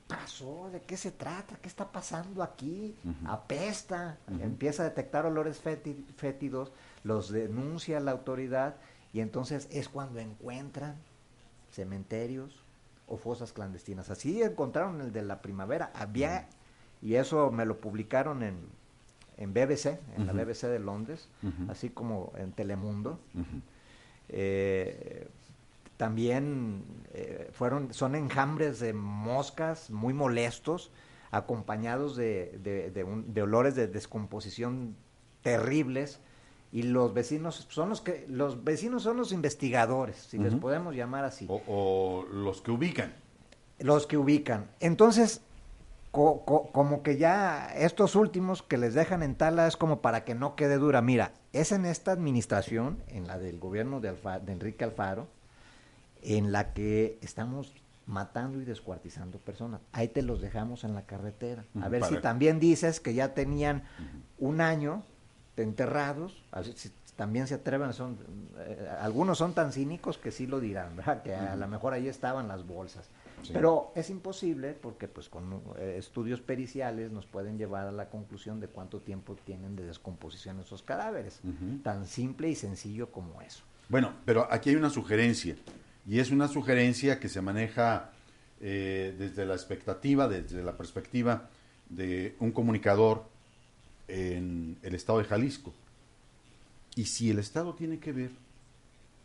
[0.08, 0.70] pasó?
[0.72, 1.56] ¿De qué se trata?
[1.62, 2.96] ¿Qué está pasando aquí?
[3.26, 6.72] Apesta, empieza a detectar olores fétidos,
[7.04, 8.76] los denuncia la autoridad
[9.14, 10.96] y entonces es cuando encuentran
[11.72, 12.64] cementerios
[13.08, 14.10] o fosas clandestinas.
[14.10, 15.92] Así encontraron el de la primavera.
[15.96, 16.48] Había,
[17.02, 18.58] y eso me lo publicaron en,
[19.38, 21.30] en BBC, en la BBC de Londres,
[21.70, 23.20] así como en Telemundo.
[24.30, 25.28] Eh,
[25.98, 30.92] también eh, fueron, son enjambres de moscas muy molestos,
[31.32, 34.96] acompañados de, de, olores de descomposición
[35.42, 36.20] terribles
[36.72, 41.26] y los vecinos son los que los vecinos son los investigadores si les podemos llamar
[41.26, 41.48] así.
[41.50, 43.14] O, los que ubican.
[43.80, 44.70] Los que ubican.
[44.80, 45.42] Entonces
[46.12, 50.56] como que ya estos últimos que les dejan en tala es como para que no
[50.56, 51.02] quede dura.
[51.02, 55.28] Mira es en esta administración en la del gobierno de, de Enrique Alfaro
[56.22, 57.74] en la que estamos
[58.06, 59.82] matando y descuartizando personas.
[59.92, 61.64] Ahí te los dejamos en la carretera.
[61.82, 63.84] A ver si también dices que ya tenían
[64.38, 65.04] un año
[65.64, 66.44] enterrados,
[67.16, 68.18] también se atreven, son
[68.60, 71.22] eh, algunos son tan cínicos que sí lo dirán, ¿verdad?
[71.22, 73.10] que a lo mejor ahí estaban las bolsas.
[73.54, 78.60] Pero es imposible porque pues con eh, estudios periciales nos pueden llevar a la conclusión
[78.60, 81.42] de cuánto tiempo tienen de descomposición esos cadáveres.
[81.84, 83.64] Tan simple y sencillo como eso.
[83.90, 85.56] Bueno, pero aquí hay una sugerencia.
[86.08, 88.12] Y es una sugerencia que se maneja
[88.62, 91.50] eh, desde la expectativa, desde la perspectiva
[91.90, 93.24] de un comunicador
[94.10, 95.74] en el estado de Jalisco.
[96.96, 98.32] Y si el estado tiene que ver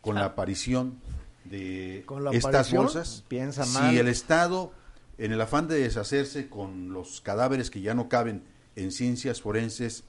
[0.01, 0.25] con la ah.
[0.25, 0.99] aparición
[1.43, 4.71] de estas bolsas, piensa si el estado,
[5.17, 8.43] en el afán de deshacerse con los cadáveres que ya no caben
[8.75, 10.03] en ciencias forenses,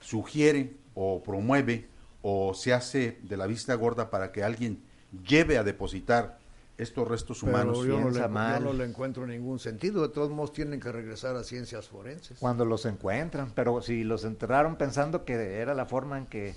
[0.00, 1.88] sugiere o promueve
[2.22, 4.82] o se hace de la vista gorda para que alguien
[5.26, 6.38] lleve a depositar
[6.78, 7.84] estos restos humanos.
[7.84, 10.02] yo no, le, yo no, le, encuentro ningún sentido.
[10.02, 12.38] De todos modos, tienen que regresar a ciencias forenses.
[12.38, 16.54] Cuando los encuentran, pero si los enterraron pensando que era la forma en que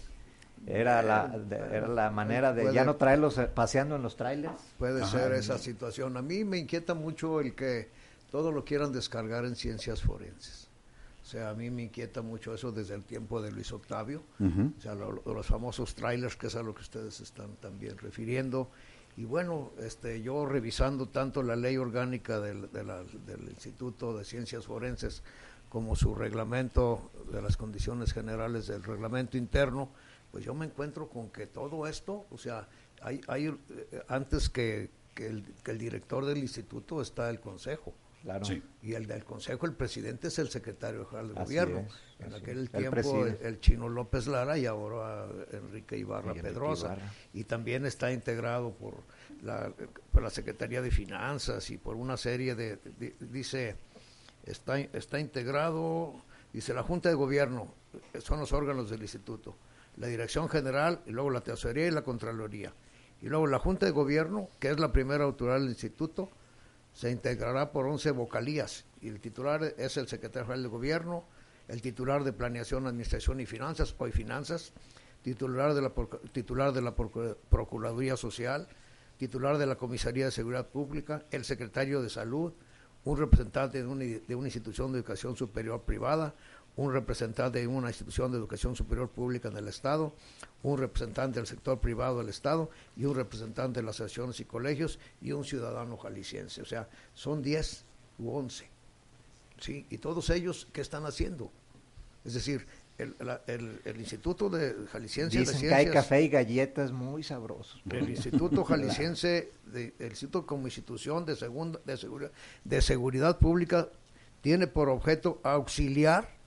[0.67, 1.36] era la,
[1.71, 4.62] era la manera de ya no traerlos eh, paseando en los trailers.
[4.77, 6.15] Puede ser esa situación.
[6.17, 7.89] A mí me inquieta mucho el que
[8.29, 10.69] todo lo quieran descargar en ciencias forenses.
[11.23, 14.81] O sea, a mí me inquieta mucho eso desde el tiempo de Luis Octavio, o
[14.81, 18.69] sea, los famosos trailers, que es a lo que ustedes están también refiriendo.
[19.17, 25.24] Y bueno, este, yo revisando tanto la ley orgánica del, del Instituto de Ciencias Forenses
[25.71, 29.89] como su reglamento de las condiciones generales del reglamento interno,
[30.32, 32.67] pues yo me encuentro con que todo esto, o sea,
[33.02, 37.93] hay, hay eh, antes que, que, el, que el director del instituto está el consejo.
[38.23, 38.45] Claro.
[38.84, 41.88] Y el del Consejo, el presidente es el secretario general del gobierno.
[42.19, 46.97] en aquel tiempo el, chino López Lara y ahora Enrique Ibarra Pedrosa.
[47.34, 48.95] Y también está integrado por
[49.41, 49.73] la,
[50.12, 52.77] por la Secretaría de Finanzas y por una serie de,
[53.19, 53.75] dice,
[54.45, 56.13] está, está integrado,
[56.53, 57.73] dice la Junta de Gobierno,
[58.19, 59.55] son los órganos del instituto,
[59.97, 62.71] la Dirección General y luego la Tesorería y la Contraloría.
[63.21, 66.31] Y luego la Junta de Gobierno, que es la primera autoridad del instituto,
[66.93, 71.25] se integrará por 11 vocalías y el titular es el secretario general de gobierno,
[71.67, 74.73] el titular de planeación, administración y finanzas, hoy finanzas,
[75.21, 75.91] titular de la,
[76.32, 78.67] titular de la Procuraduría Social,
[79.17, 82.54] titular de la Comisaría de Seguridad Pública, el secretario de Salud,
[83.04, 86.36] un representante de una, de una institución de educación superior privada,
[86.75, 90.13] un representante de una institución de educación superior pública en el Estado,
[90.63, 94.99] un representante del sector privado del Estado y un representante de las asociaciones y colegios
[95.21, 96.62] y un ciudadano jalisciense.
[96.62, 97.86] O sea, son 10
[98.19, 98.69] u 11.
[99.60, 99.86] ¿sí?
[99.89, 101.51] Y todos ellos, ¿qué están haciendo?
[102.23, 102.65] Es decir,
[102.97, 103.15] el,
[103.86, 105.69] el, Instituto de Jalisciense de Ciencias...
[105.69, 107.81] que hay café y galletas muy sabrosos.
[107.89, 112.31] El Instituto Jalisciense, de, el Instituto como institución de, segunda, de, seguridad,
[112.63, 113.89] de seguridad pública,
[114.41, 116.40] tiene por objeto auxiliar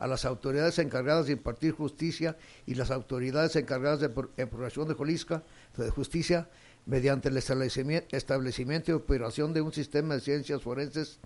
[0.00, 2.36] a las autoridades encargadas de impartir justicia
[2.66, 5.42] y las autoridades encargadas de procuración de justicia,
[5.76, 6.48] de justicia
[6.86, 11.18] mediante el establecimiento, y operación de un sistema de ciencias forenses,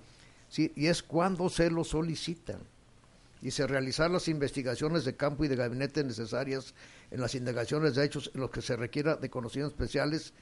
[0.56, 2.58] y es cuando se lo solicitan.
[3.40, 6.74] Y se realizar las investigaciones de campo y de gabinete necesarias
[7.10, 10.32] en las indagaciones de hechos en los que se requiera de conocimientos especiales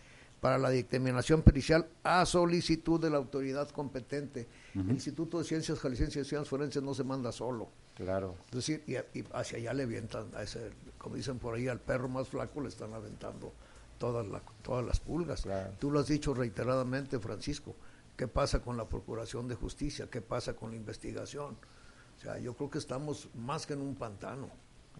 [0.43, 4.49] para la determinación pericial a solicitud de la autoridad competente.
[4.75, 7.69] El Instituto de Ciencias Jaliscienses y Ciencias Forenses no se manda solo.
[7.95, 8.35] Claro.
[8.47, 8.97] Es decir, y,
[9.35, 12.71] hacia allá le avientan, a ese, como dicen por ahí, al perro más flaco le
[12.71, 13.53] están aventando
[13.99, 14.27] todas,
[14.63, 15.47] todas las pulgas.
[15.79, 17.77] Tú lo has dicho reiteradamente, Francisco.
[18.17, 20.09] ¿Qué pasa con la Procuración de Justicia?
[20.11, 21.57] ¿Qué pasa con la investigación?
[22.19, 24.51] O sea, yo creo que estamos más que en un pantano.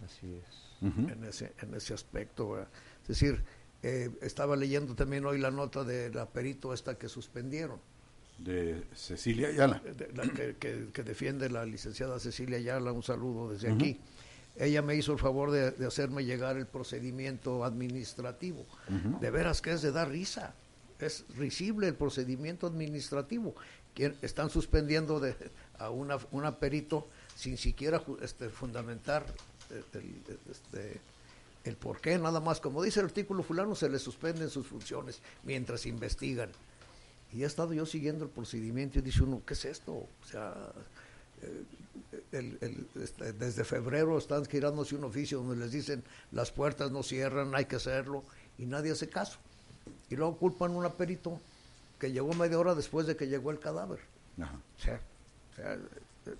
[0.05, 0.63] Así es.
[0.81, 2.57] en, ese, en ese aspecto.
[2.59, 3.43] Es decir,
[3.83, 7.79] eh, estaba leyendo también hoy la nota de la perito esta que suspendieron.
[8.37, 9.81] De Cecilia Ayala.
[10.59, 13.99] que, defiende la licenciada Cecilia Ayala, un saludo desde aquí.
[14.55, 18.65] Ella me hizo el favor de, hacerme llegar el procedimiento administrativo.
[19.19, 20.55] De veras que es de dar risa.
[20.99, 23.53] Es risible el procedimiento administrativo.
[23.93, 25.35] que están suspendiendo de,
[25.77, 29.25] a una, una perito sin siquiera este, fundamentar
[29.69, 30.99] eh, el, este,
[31.63, 35.21] el por qué, nada más, como dice el artículo fulano, se le suspenden sus funciones
[35.43, 36.49] mientras investigan.
[37.31, 39.93] Y he estado yo siguiendo el procedimiento y dice uno, ¿qué es esto?
[39.93, 40.53] O sea,
[41.41, 41.63] eh,
[42.95, 47.65] este, desde febrero están girándose un oficio donde les dicen las puertas no cierran, hay
[47.65, 48.23] que hacerlo,
[48.57, 49.39] y nadie hace caso.
[50.09, 51.39] Y luego culpan a un perito
[51.99, 53.99] que llegó media hora después de que llegó el cadáver.
[54.37, 54.99] O, sea,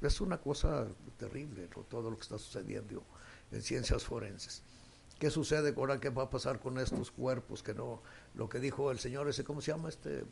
[0.01, 0.85] es una cosa
[1.17, 3.03] terrible todo lo que está sucediendo
[3.51, 4.61] en ciencias forenses.
[5.23, 6.01] ¿Qué sucede ahora?
[6.01, 7.63] ¿Qué va a pasar con estos cuerpos?
[7.63, 8.01] Que no,
[8.35, 10.25] lo que dijo el señor ese, ¿cómo se llama este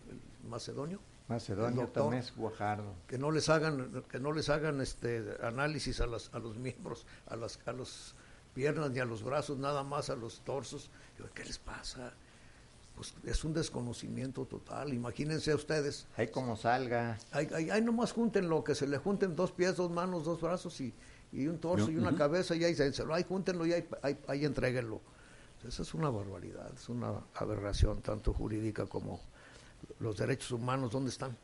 [0.50, 1.00] macedonio?
[1.30, 2.94] Macedonio también Guajardo.
[3.08, 7.06] Que no les hagan, que no les hagan este análisis a las, a los miembros,
[7.28, 8.16] a las, a los
[8.54, 10.92] piernas ni a los brazos, nada más a los torsos.
[11.34, 12.12] ¿Qué les pasa?
[12.94, 14.94] Pues es un desconocimiento total.
[14.94, 16.06] Imagínense ustedes.
[16.18, 17.18] Ahí como salga.
[17.32, 20.82] Ahí, ahí, nomás junten lo que se le junten dos pies, dos manos, dos brazos
[20.82, 20.94] y
[21.34, 23.88] y un torso y una cabeza y ahí se ahí júntenlo y ahí,
[24.28, 25.02] ahí, entréguenlo.
[25.68, 29.22] Esa es una barbaridad, es una aberración tanto jurídica como
[30.00, 31.36] los derechos humanos, ¿dónde están?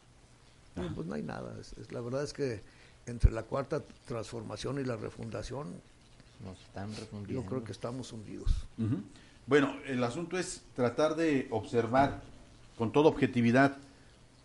[0.94, 1.56] pues no hay nada.
[1.60, 2.62] Es, la verdad es que
[3.08, 5.82] entre la cuarta transformación y la refundación,
[6.44, 7.42] nos están refundiendo.
[7.42, 8.52] Yo creo que estamos hundidos.
[9.48, 12.22] Bueno, el asunto es tratar de observar
[12.78, 13.78] con toda objetividad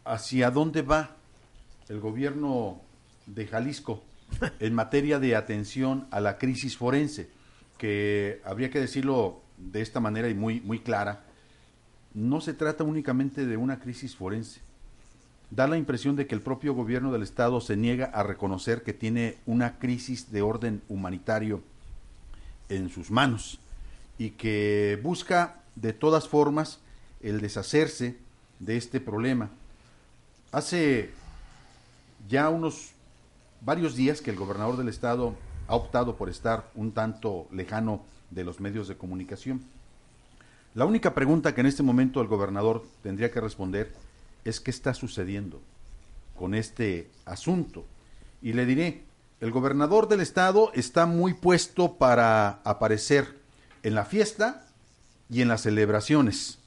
[0.05, 1.17] hacia dónde va
[1.89, 2.81] el gobierno
[3.27, 4.03] de Jalisco
[4.61, 7.29] en materia de atención a la crisis forense,
[7.79, 11.25] que habría que decirlo de esta manera y muy, muy clara,
[12.15, 14.61] no se trata únicamente de una crisis forense.
[15.51, 18.93] Da la impresión de que el propio gobierno del Estado se niega a reconocer que
[18.93, 21.63] tiene una crisis de orden humanitario
[22.69, 23.59] en sus manos
[24.19, 26.81] y que busca de todas formas
[27.21, 28.17] el deshacerse
[28.61, 29.51] de este problema.
[30.53, 31.11] Hace
[32.29, 32.92] ya unos
[33.65, 35.35] varios días que el gobernador del estado
[35.69, 39.63] ha optado por estar un tanto lejano de los medios de comunicación.
[40.75, 43.93] La única pregunta que en este momento el gobernador tendría que responder
[44.45, 45.61] es qué está sucediendo
[46.35, 47.85] con este asunto.
[48.41, 49.03] Y le diré,
[49.41, 53.39] el gobernador del estado está muy puesto para aparecer
[53.83, 54.67] en la fiesta
[55.29, 56.59] y en las celebraciones,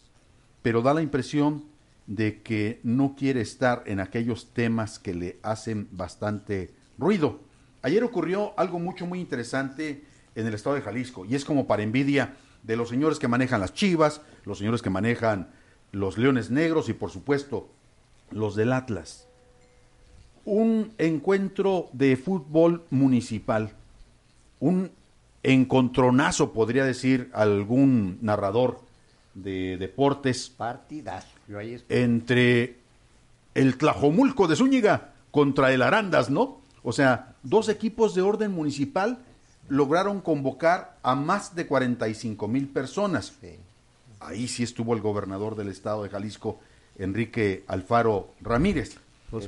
[0.62, 1.66] pero da la impresión
[2.08, 7.40] de que no quiere estar en aquellos temas que le hacen bastante ruido.
[7.82, 10.04] Ayer ocurrió algo mucho, muy interesante
[10.36, 13.62] en el estado de Jalisco, y es como para envidia de los señores que manejan
[13.62, 15.50] las chivas, los señores que manejan
[15.92, 17.70] los leones negros y por supuesto
[18.32, 19.28] los del Atlas.
[20.44, 23.74] Un encuentro de fútbol municipal,
[24.60, 24.92] un
[25.44, 28.82] encontronazo, podría decir algún narrador
[29.34, 30.50] de deportes.
[30.50, 31.26] Partidas.
[31.90, 32.78] entre
[33.54, 36.62] el Tlajomulco de Zúñiga contra el Arandas, ¿no?
[36.88, 39.18] O sea, dos equipos de orden municipal
[39.70, 43.34] lograron convocar a más de 45 mil personas.
[44.20, 46.60] Ahí sí estuvo el gobernador del estado de Jalisco,
[47.00, 48.98] Enrique Alfaro Ramírez.
[49.32, 49.48] Pues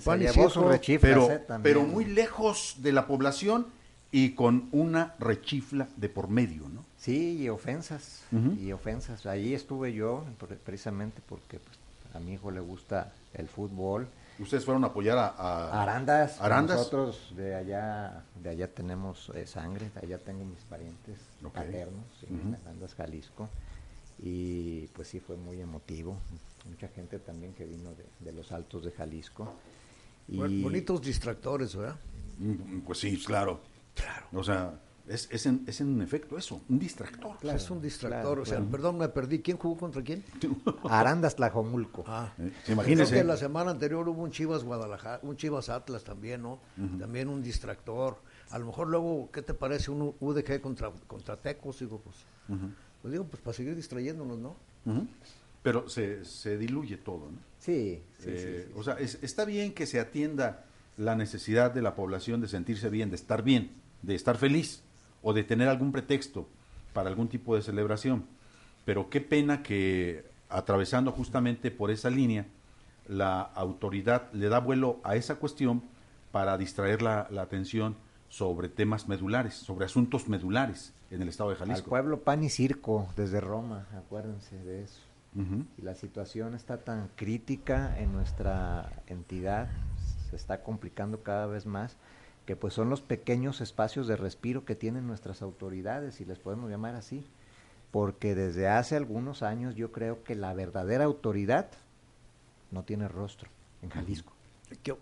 [1.00, 1.42] pero, ¿eh?
[1.62, 3.68] pero muy lejos de la población
[4.12, 6.84] y con una rechifla de por medio, ¿no?
[6.98, 8.24] Sí, y ofensas,
[8.60, 9.28] y ofensas.
[9.28, 10.26] Ahí estuve yo,
[10.66, 11.78] precisamente porque pues,
[12.16, 14.08] a mi hijo le gusta el fútbol
[14.40, 16.40] ustedes fueron a apoyar a, Arandas.
[16.40, 21.20] Nosotros de allá, de allá tenemos eh, sangre, de allá tengo mis parientes
[21.54, 23.50] paternos en Arandas, Jalisco.
[24.20, 26.18] Y pues sí fue muy emotivo.
[26.68, 29.54] Mucha gente también que vino de, los altos de Jalisco.
[30.28, 30.38] Y...
[30.38, 31.96] Bonitos distractores, ¿verdad?
[32.40, 33.62] Mm, pues sí, claro.
[33.94, 34.28] Claro.
[34.34, 34.74] O sea,
[35.08, 37.38] es, es, en, es en efecto eso, un distractor.
[37.44, 38.40] es un distractor.
[38.40, 39.40] o sea, perdón, me perdí.
[39.40, 40.24] ¿Quién jugó contra quién?
[40.90, 42.04] Arandas Tlajomulco.
[42.08, 43.16] Ah, eh, imagínese.
[43.16, 46.60] que la semana anterior hubo un Chivas Guadalajara, un Chivas Atlas también, ¿no?
[47.00, 48.18] También un distractor.
[48.50, 51.80] A lo mejor luego, ¿qué te parece un UDG contra, contra Tecos?
[51.80, 52.16] Digo, pues,
[53.02, 54.56] pues digo, pues para seguir distrayéndonos, ¿no?
[55.64, 57.38] Pero se, se diluye todo, ¿no?
[57.60, 60.66] Sí, sí, sí, O sea, está bien que se atienda
[60.98, 64.84] la necesidad de la población de sentirse bien, de estar bien, de estar feliz
[65.28, 66.48] o de tener algún pretexto
[66.94, 68.24] para algún tipo de celebración.
[68.86, 72.46] Pero qué pena que atravesando justamente por esa línea,
[73.10, 75.84] la autoridad le da vuelo a esa cuestión
[76.32, 77.98] para distraer la, atención
[78.30, 81.84] sobre temas medulares, sobre asuntos medulares en el estado de Jalisco.
[81.84, 85.02] Al pueblo pan y circo desde Roma, acuérdense de eso.
[85.78, 89.68] Y la situación está tan crítica en nuestra entidad,
[90.30, 91.98] se está complicando cada vez más
[92.48, 96.70] que pues son los pequeños espacios de respiro que tienen nuestras autoridades, si les podemos
[96.70, 97.26] llamar así,
[97.92, 101.70] porque desde hace algunos años yo creo que la verdadera autoridad
[102.72, 103.50] no tiene rostro
[103.82, 104.32] en Jalisco.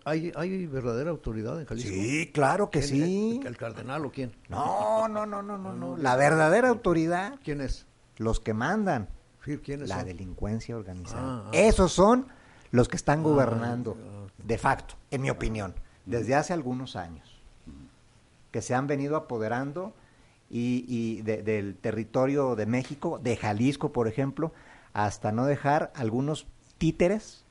[0.04, 1.88] ¿Hay, ¿Hay verdadera autoridad en Jalisco?
[1.88, 3.40] Sí, claro que sí.
[3.44, 4.32] ¿El, cardenal o quién?
[4.48, 5.96] No, no, no, no, no, no.
[5.96, 7.38] La verdadera autoridad.
[7.44, 7.86] ¿Quién es?
[8.16, 9.08] Los que mandan.
[9.62, 11.22] ¿Quiénes la delincuencia organizada.
[11.22, 11.50] Ah, ah.
[11.52, 12.26] Esos son
[12.72, 13.96] los que están ah, gobernando,
[14.36, 15.76] de facto, en mi opinión,
[16.06, 17.35] desde hace algunos años
[18.56, 19.92] que se han venido apoderando
[20.48, 24.50] y, del territorio de México, de Jalisco, por ejemplo,
[24.94, 26.46] hasta no dejar algunos
[26.78, 27.44] títeres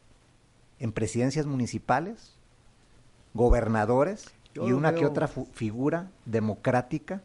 [0.80, 2.34] en presidencias municipales,
[3.36, 7.22] gobernadores y una que otra figura democrática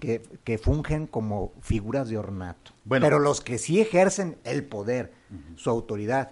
[0.00, 2.72] que, que, fungen como figuras de ornato.
[2.88, 5.12] Pero los que sí ejercen el poder,
[5.56, 6.30] su autoridad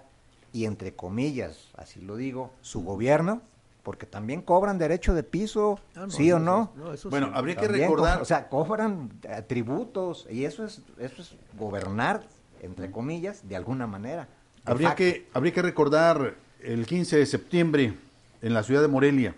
[0.55, 3.43] y entre comillas, así lo digo, su gobierno,
[3.87, 6.73] porque también cobran derecho de piso, ah, ¿sí o no?
[7.09, 8.21] bueno, habría que recordar...
[8.21, 12.25] o sea, cobran eh, tributos y eso es, eso es gobernar,
[12.63, 14.27] entre comillas, de alguna manera.
[14.65, 16.35] Habría que, habría que recordar
[16.65, 17.95] el 15 de septiembre
[18.43, 19.37] en la ciudad de Morelia,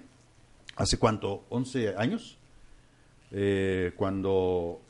[0.77, 2.39] hace cuánto, 11 años,
[3.31, 4.81] eh, cuando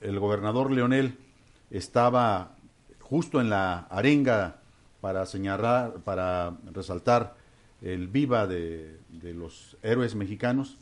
[0.00, 1.18] el gobernador Leonel
[1.70, 2.56] estaba
[3.00, 4.62] justo en la arenga
[5.02, 7.43] para señalar, para resaltar
[7.84, 8.98] el viva de,
[9.34, 10.78] los héroes mexicanos,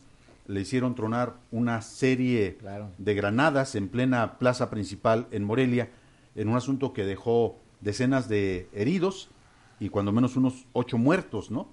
[0.47, 2.59] le hicieron tronar una serie
[2.99, 5.91] de granadas en plena plaza principal en Morelia,
[6.37, 9.31] en un asunto que dejó decenas de heridos
[9.81, 11.69] y cuando menos unos ocho muertos, ¿no?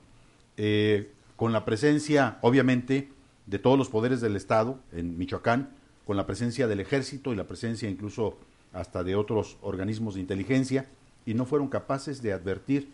[0.58, 3.10] Eh, con la presencia, obviamente,
[3.46, 5.70] de todos los poderes del Estado en Michoacán,
[6.06, 8.38] con la presencia del ejército y la presencia incluso
[8.74, 10.88] hasta de otros organismos de inteligencia,
[11.26, 12.90] y no fueron capaces de advertir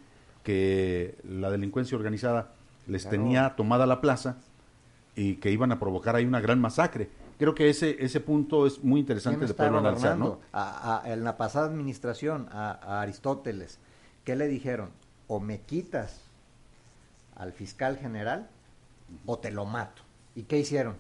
[0.45, 2.51] que la delincuencia organizada
[2.87, 4.37] les tenía tomada la plaza
[5.15, 7.09] y que iban a provocar ahí una gran masacre.
[7.39, 10.39] Creo que ese ese punto es muy interesante de poderlo analizar, ¿no?
[11.03, 13.79] en la pasada administración, a, Aristóteles,
[14.23, 14.91] ¿qué le dijeron?
[15.27, 16.21] O me quitas
[17.35, 18.47] al fiscal general
[19.25, 20.03] o te lo mato.
[20.35, 20.95] ¿Y qué hicieron?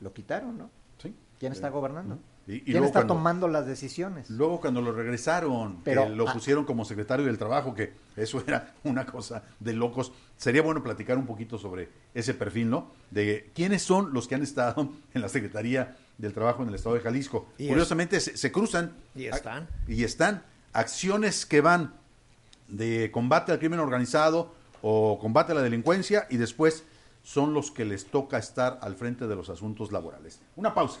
[0.00, 0.70] Lo quitaron, ¿no?
[0.98, 1.14] Sí.
[1.38, 2.18] ¿Quién está gobernando?
[2.58, 4.30] ¿Quién está tomando las decisiones?
[4.30, 8.74] Luego cuando lo regresaron, Pero, lo ah, pusieron como secretario del trabajo, que eso era
[8.84, 10.12] una cosa de locos.
[10.36, 12.90] Sería bueno platicar un poquito sobre ese perfil, ¿no?
[13.10, 16.96] De quiénes son los que han estado en la Secretaría del Trabajo en el Estado
[16.96, 17.48] de Jalisco.
[17.56, 18.92] Curiosamente se, cruzan.
[19.14, 19.68] Y están.
[19.88, 20.42] Y están.
[20.72, 21.94] Acciones que van
[22.68, 26.84] de combate al crimen organizado o combate a la delincuencia y después
[27.22, 30.40] son los que les toca estar al frente de los asuntos laborales.
[30.56, 31.00] Una pausa.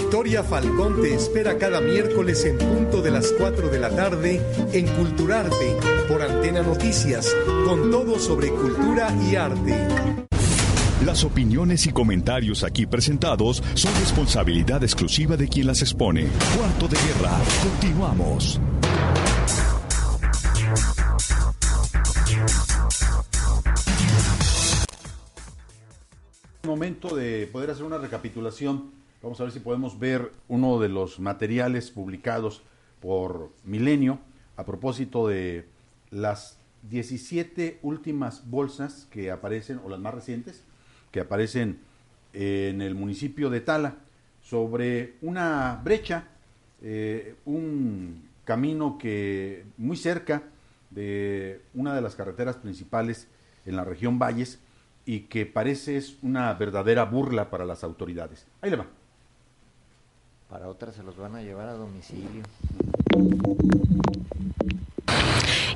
[0.00, 4.40] Victoria Falcón te espera cada miércoles en punto de las 4 de la tarde
[4.72, 5.76] en Culturarte
[6.08, 7.36] por Antena Noticias,
[7.66, 9.76] con todo sobre cultura y arte.
[11.04, 16.28] Las opiniones y comentarios aquí presentados son responsabilidad exclusiva de quien las expone.
[16.56, 18.58] Cuarto de guerra, continuamos.
[26.62, 29.00] momento de poder hacer una recapitulación.
[29.22, 32.62] Vamos a ver si podemos ver uno de los materiales publicados
[33.02, 34.18] por Milenio
[34.56, 35.66] a propósito de
[36.10, 36.58] las
[36.88, 40.64] 17 últimas bolsas que aparecen, o las más recientes,
[41.10, 41.80] que aparecen
[42.32, 43.96] en el municipio de Tala,
[44.42, 46.28] sobre una brecha,
[46.80, 50.44] eh, un camino que muy cerca
[50.88, 53.28] de una de las carreteras principales
[53.66, 54.60] en la región Valles
[55.04, 58.46] y que parece es una verdadera burla para las autoridades.
[58.62, 58.99] Ahí le va.
[60.50, 62.42] Para otras se los van a llevar a domicilio.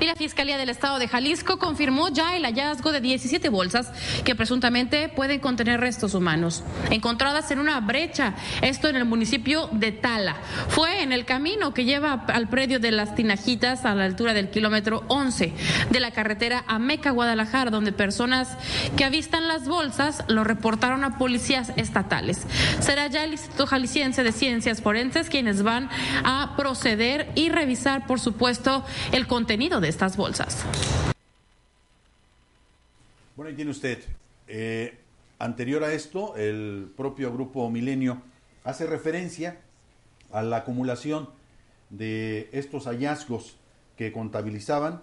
[0.05, 3.90] Y la Fiscalía del Estado de Jalisco confirmó ya el hallazgo de 17 bolsas
[4.22, 9.92] que presuntamente pueden contener restos humanos, encontradas en una brecha, esto en el municipio de
[9.92, 10.36] Tala.
[10.68, 14.50] Fue en el camino que lleva al predio de las Tinajitas a la altura del
[14.50, 15.55] kilómetro 11
[15.88, 18.59] de la carretera a Meca, Guadalajara, donde personas
[18.98, 22.42] que avistan las bolsas lo reportaron a policías estatales.
[22.80, 25.88] Será ya el Instituto Jalisciense de Ciencias Forenses quienes van
[26.24, 30.64] a proceder y revisar, por supuesto, el contenido de estas bolsas.
[33.36, 34.01] Bueno, ahí tiene usted.
[34.49, 34.99] Eh,
[35.38, 38.20] anterior a esto, el propio grupo Milenio
[38.64, 39.61] hace referencia
[40.32, 41.28] a la acumulación
[41.90, 43.57] de estos hallazgos
[43.97, 45.01] que contabilizaban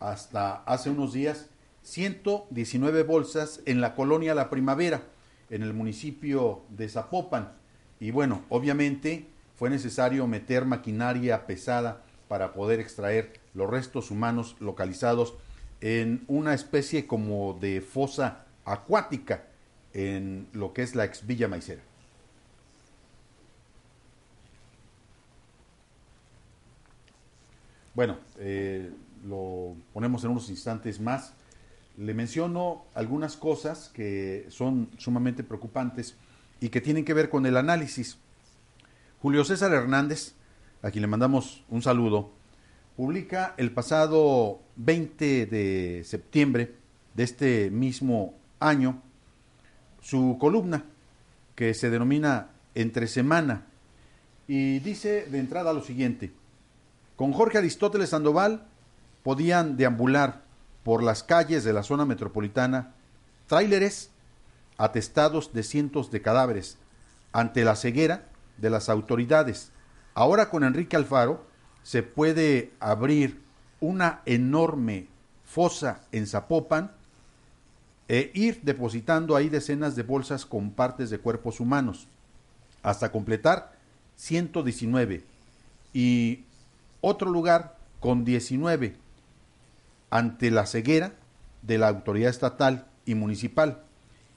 [0.00, 1.46] hasta hace unos días
[1.82, 5.04] 119 bolsas en la colonia La Primavera,
[5.50, 7.52] en el municipio de Zapopan.
[8.00, 12.02] Y bueno, obviamente fue necesario meter maquinaria pesada
[12.32, 15.34] para poder extraer los restos humanos localizados
[15.82, 19.48] en una especie como de fosa acuática
[19.92, 21.82] en lo que es la ex Villa Maicera.
[27.92, 28.90] Bueno, eh,
[29.26, 31.34] lo ponemos en unos instantes más.
[31.98, 36.16] Le menciono algunas cosas que son sumamente preocupantes
[36.60, 38.16] y que tienen que ver con el análisis.
[39.20, 40.34] Julio César Hernández,
[40.82, 42.32] a quien le mandamos un saludo,
[42.96, 46.74] publica el pasado 20 de septiembre
[47.14, 49.00] de este mismo año
[50.00, 50.84] su columna
[51.54, 53.66] que se denomina Entre Semana
[54.48, 56.32] y dice de entrada lo siguiente,
[57.16, 58.66] con Jorge Aristóteles Sandoval
[59.22, 60.42] podían deambular
[60.82, 62.94] por las calles de la zona metropolitana
[63.46, 64.10] tráileres
[64.78, 66.78] atestados de cientos de cadáveres
[67.32, 68.26] ante la ceguera
[68.58, 69.70] de las autoridades.
[70.14, 71.44] Ahora con Enrique Alfaro
[71.82, 73.40] se puede abrir
[73.80, 75.08] una enorme
[75.44, 76.92] fosa en Zapopan
[78.08, 82.08] e ir depositando ahí decenas de bolsas con partes de cuerpos humanos,
[82.82, 83.72] hasta completar
[84.16, 85.24] 119
[85.94, 86.44] y
[87.00, 88.96] otro lugar con 19
[90.10, 91.14] ante la ceguera
[91.62, 93.82] de la autoridad estatal y municipal.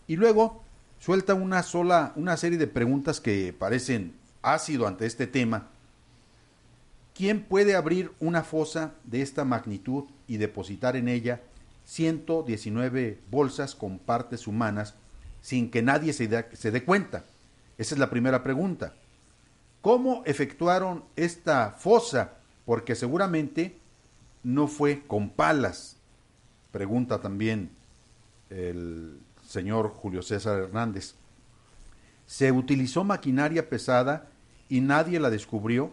[0.07, 0.63] Y luego
[0.99, 4.13] suelta una sola, una serie de preguntas que parecen
[4.53, 5.69] ácido ante este tema
[7.15, 11.41] ¿Quién puede abrir una fosa de esta magnitud y depositar en ella
[11.85, 14.95] 119 bolsas con partes humanas
[15.41, 17.23] sin que nadie se, dé cuenta?
[17.77, 18.95] Esa es la primera pregunta.
[19.81, 22.33] ¿Cómo efectuaron esta fosa?
[22.65, 23.77] Porque seguramente
[24.43, 25.95] no fue con palas,
[26.71, 27.69] pregunta también
[28.49, 31.15] el señor Julio César Hernández.
[32.27, 34.27] ¿Se utilizó maquinaria pesada
[34.69, 35.91] y nadie la descubrió?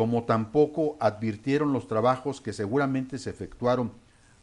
[0.00, 3.92] como tampoco advirtieron los trabajos que seguramente se efectuaron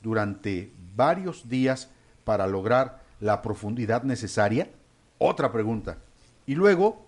[0.03, 1.89] durante varios días
[2.25, 4.69] para lograr la profundidad necesaria?
[5.17, 5.97] Otra pregunta.
[6.45, 7.07] Y luego,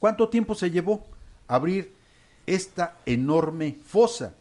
[0.00, 1.04] ¿cuánto tiempo se llevó
[1.46, 1.94] abrir
[2.44, 4.34] esta enorme fosa?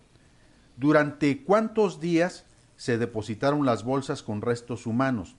[0.76, 2.46] ¿Durante cuántos días
[2.78, 5.36] se depositaron las bolsas con restos humanos?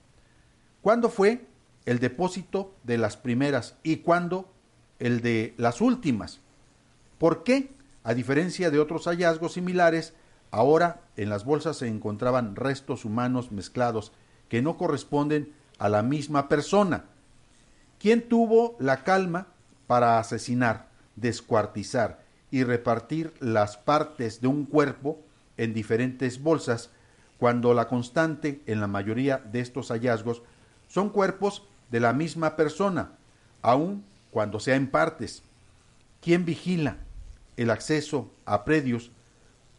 [0.81, 1.45] ¿Cuándo fue
[1.85, 4.54] el depósito de las primeras y cuándo
[4.99, 6.39] el de las últimas?
[7.17, 7.71] ¿Por qué?
[8.03, 10.13] A diferencia de otros hallazgos similares,
[10.51, 14.11] ahora en las bolsas se encontraban restos humanos mezclados
[14.49, 17.05] que no corresponden a la misma persona.
[17.99, 19.47] ¿Quién tuvo la calma
[19.87, 25.19] para asesinar, descuartizar y repartir las partes de un cuerpo
[25.57, 26.89] en diferentes bolsas
[27.37, 30.41] cuando la constante en la mayoría de estos hallazgos
[30.87, 33.11] son cuerpos de la misma persona,
[33.61, 34.03] aun
[34.35, 35.43] cuando sea en partes?
[36.19, 36.97] ¿Quién vigila?
[37.57, 39.11] el acceso a predios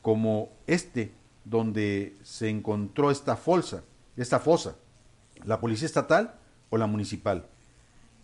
[0.02, 1.12] como este
[1.44, 3.82] donde se encontró esta fosa,
[4.16, 4.76] esta fosa.
[5.44, 6.36] La policía estatal
[6.70, 7.46] o la municipal.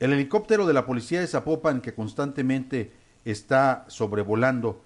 [0.00, 2.92] El helicóptero de la policía de Zapopan, que constantemente
[3.26, 4.82] está sobrevolando,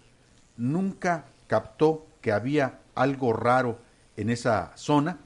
[0.56, 3.78] nunca captó que había algo raro
[4.16, 5.20] en esa zona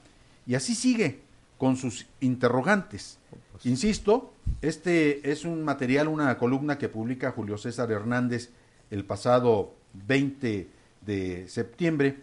[0.45, 1.21] y así sigue
[1.57, 3.17] con sus interrogantes.
[3.63, 8.49] Insisto, este es un material, una columna que publica Julio César Hernández
[8.89, 10.67] el pasado 20
[11.01, 12.17] de septiembre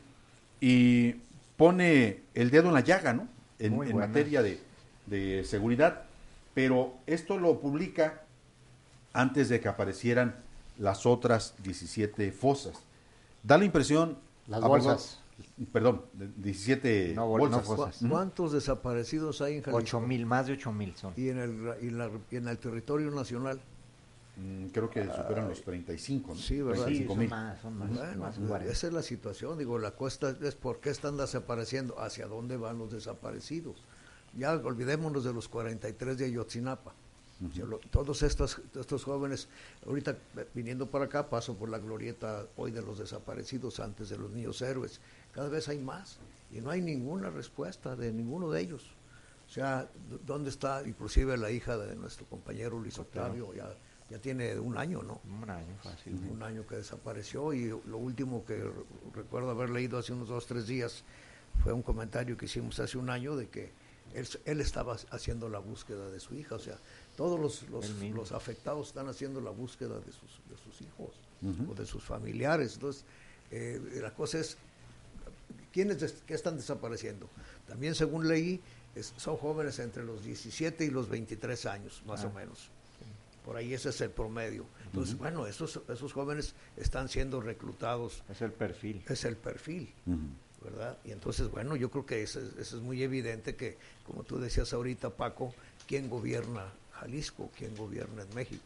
[0.61, 1.16] y
[1.57, 3.29] pone el dedo en la llaga, ¿no?
[3.59, 4.61] En, en materia de,
[5.07, 6.05] de seguridad,
[6.55, 8.23] pero esto lo publica
[9.12, 10.37] antes de que aparecieran
[10.79, 12.75] las otras 17 fosas.
[13.43, 14.19] Da la impresión...
[14.47, 15.21] Las bolsas.
[15.72, 16.03] Perdón,
[16.36, 17.51] 17 no, bolsas.
[17.68, 18.01] No fosas.
[18.09, 19.76] ¿Cuántos desaparecidos hay en Jalisco?
[19.78, 21.12] 8 mil, más de 8 mil son.
[21.16, 23.61] ¿Y en el, y la, y en el territorio nacional?
[24.36, 26.41] Mm, creo que superan los 35, ¿no?
[26.41, 26.84] Sí, ¿verdad?
[26.84, 27.28] 35 son mil.
[27.30, 28.72] más, son más, Bueno, más 40.
[28.72, 29.59] esa es la situación.
[29.59, 33.76] Digo, la cuesta es por qué están desapareciendo, hacia dónde van los desaparecidos.
[34.36, 36.93] Ya olvidémonos de los 43 de Ayotzinapa.
[37.55, 39.47] Sea, lo- todos estos, estos jóvenes,
[39.86, 44.18] ahorita eh, viniendo para acá, paso por la glorieta hoy de los desaparecidos antes de
[44.18, 45.01] los niños héroes.
[45.33, 46.18] Cada vez hay más
[46.51, 48.85] y no hay ninguna respuesta de ninguno de ellos.
[49.47, 49.89] O sea,
[50.26, 53.55] ¿dónde está inclusive la hija de nuestro compañero Luis Octavio?
[53.55, 53.68] Ya,
[54.11, 55.20] ya tiene un año, ¿no?
[55.43, 56.14] Un año fácil.
[56.31, 58.72] un año que desapareció y lo último que re-
[59.14, 61.03] recuerdo haber leído hace unos dos, tres días
[61.62, 63.70] fue un comentario que hicimos hace un año de que
[64.14, 66.79] él, él estaba haciendo la búsqueda de su hija, o sea,
[67.16, 67.64] todos los,
[68.14, 71.11] los afectados están haciendo la búsqueda de sus, de sus hijos
[71.70, 72.74] o de sus familiares.
[72.74, 73.05] Entonces,
[73.51, 74.57] eh, la cosa es,
[75.73, 77.29] ¿quiénes qué están desapareciendo?
[77.66, 78.61] También, según leí,
[78.95, 82.29] es- son jóvenes entre los 17 y los 23 años, más Ah.
[82.29, 82.69] o menos.
[83.45, 84.66] Por ahí ese es el promedio.
[84.87, 89.03] Entonces, bueno, esos, esos jóvenes están siendo reclutados, Es el perfil.
[89.09, 89.93] es el perfil.
[90.62, 90.99] ¿verdad?
[91.05, 94.39] Y entonces, bueno, yo creo que eso, es- eso es muy evidente que, como tú
[94.41, 95.55] decías ahorita, Paco,
[95.87, 97.49] ¿quién gobierna Jalisco?
[97.57, 98.64] ¿Quién gobierna en México?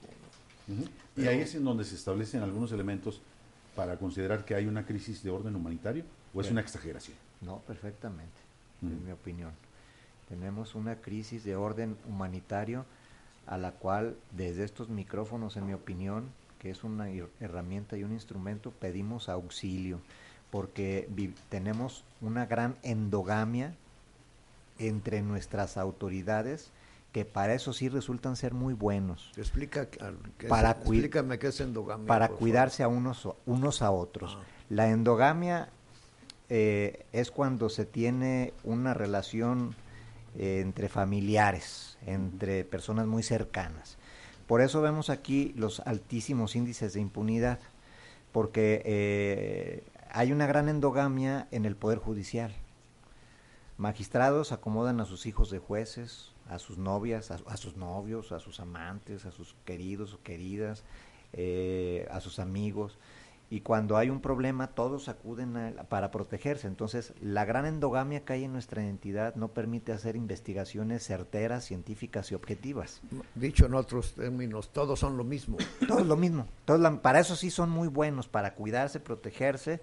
[0.68, 1.22] no?
[1.22, 3.20] Y ahí es en donde se establecen algunos elementos
[3.76, 6.54] para considerar que hay una crisis de orden humanitario o es Bien.
[6.54, 7.16] una exageración.
[7.40, 8.32] No, perfectamente,
[8.82, 9.50] en mi opinión.
[10.28, 12.84] Tenemos una crisis de orden humanitario
[13.46, 16.24] a la cual desde estos micrófonos, en mi opinión,
[16.58, 20.00] que es una her- herramienta y un instrumento, pedimos auxilio,
[20.50, 21.08] porque
[21.48, 23.74] tenemos una gran endogamia
[24.78, 26.70] entre nuestras autoridades
[27.12, 29.32] que para eso sí resultan ser muy buenos.
[29.36, 29.86] Explica,
[30.48, 32.06] Para cui- explícame qué es endogamia.
[32.06, 34.38] para cuidarse a unos, o- unos a otros.
[34.40, 34.44] Ah.
[34.70, 35.68] La endogamia
[36.54, 39.74] eh, es cuando se tiene una relación
[40.36, 43.96] eh, entre familiares, entre personas muy cercanas.
[44.46, 47.58] Por eso vemos aquí los altísimos índices de impunidad,
[48.32, 52.54] porque eh, hay una gran endogamia en el Poder Judicial.
[53.78, 58.40] Magistrados acomodan a sus hijos de jueces, a sus novias, a, a sus novios, a
[58.40, 60.84] sus amantes, a sus queridos o queridas,
[62.10, 62.98] a sus amigos.
[63.52, 66.66] Y cuando hay un problema, todos acuden a para protegerse.
[66.68, 72.32] Entonces, la gran endogamia que hay en nuestra entidad no permite hacer investigaciones certeras, científicas
[72.32, 73.02] y objetivas.
[73.34, 75.58] Dicho en otros términos, todos son lo mismo.
[75.86, 76.46] Todo es lo mismo.
[76.64, 79.82] Todos la- para eso sí son muy buenos, para cuidarse, protegerse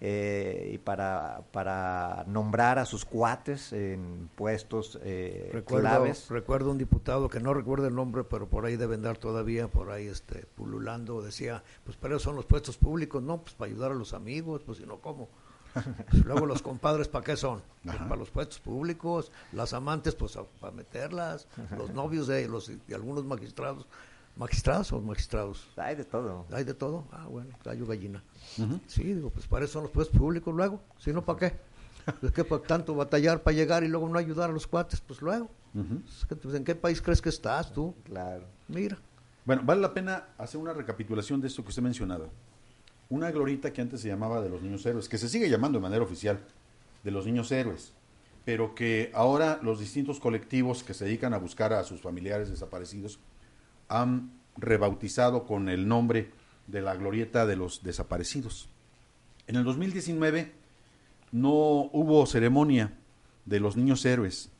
[0.00, 6.28] eh, y para, para nombrar a sus cuates en puestos eh, Recuerdo, claves.
[6.28, 9.90] recuerdo un diputado que no recuerdo el nombre, pero por ahí debe andar todavía, por
[9.90, 13.92] ahí este, pululando, decía, pues para eso son los puestos públicos, no, pues para ayudar
[13.92, 15.28] a los amigos, pues si no, ¿cómo?
[16.24, 17.62] Luego los compadres, ¿para qué son?
[17.84, 22.94] Pues para los puestos públicos, las amantes, pues para meterlas, los novios de los de
[22.94, 23.86] algunos magistrados,
[24.36, 26.46] magistrados o magistrados, Hay de todo.
[26.52, 28.22] hay de todo, ah bueno, gallo gallina.
[28.86, 31.56] Sí, digo, pues para eso son los puestos públicos luego, si no, ¿para qué?
[32.22, 35.20] Es que para tanto batallar para llegar y luego no ayudar a los cuates, pues
[35.22, 35.50] luego.
[35.72, 37.94] Pues, ¿En qué país crees que estás tú?
[38.04, 38.44] Claro.
[38.68, 38.98] Mira.
[39.44, 42.26] Bueno, vale la pena hacer una recapitulación de esto que usted mencionaba.
[43.08, 45.82] Una glorita que antes se llamaba de los niños héroes, que se sigue llamando de
[45.82, 46.40] manera oficial
[47.04, 47.92] de los niños héroes,
[48.44, 53.18] pero que ahora los distintos colectivos que se dedican a buscar a sus familiares desaparecidos
[53.88, 56.30] han rebautizado con el nombre
[56.66, 58.68] de la glorieta de los desaparecidos.
[59.46, 60.52] En el 2019
[61.32, 62.92] no hubo ceremonia
[63.44, 64.50] de los niños héroes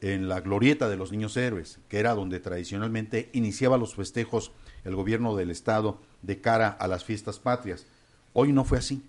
[0.00, 4.52] en la glorieta de los niños héroes, que era donde tradicionalmente iniciaba los festejos
[4.84, 7.86] el gobierno del estado de cara a las fiestas patrias.
[8.32, 9.02] Hoy no fue así.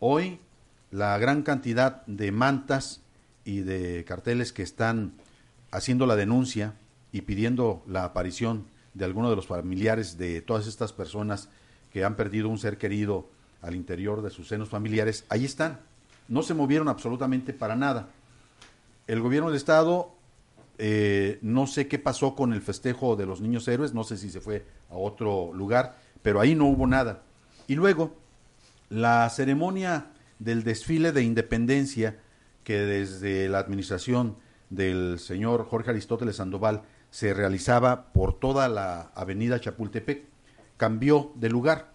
[0.00, 0.38] Hoy
[0.90, 3.02] la gran cantidad de mantas
[3.44, 5.12] y de carteles que están
[5.70, 6.74] haciendo la denuncia
[7.12, 11.48] y pidiendo la aparición de algunos de los familiares de todas estas personas
[11.92, 13.28] que han perdido un ser querido
[13.60, 15.80] al interior de sus senos familiares, ahí están.
[16.28, 18.08] No se movieron absolutamente para nada.
[19.06, 20.12] El gobierno del Estado
[20.78, 24.30] eh, no sé qué pasó con el festejo de los niños héroes, no sé si
[24.30, 27.22] se fue a otro lugar, pero ahí no hubo nada.
[27.68, 28.16] Y luego,
[28.88, 30.06] la ceremonia
[30.38, 32.18] del desfile de independencia
[32.64, 34.36] que desde la administración
[34.70, 36.82] del señor Jorge Aristóteles Sandoval
[37.12, 40.24] se realizaba por toda la avenida Chapultepec,
[40.78, 41.92] cambió de lugar,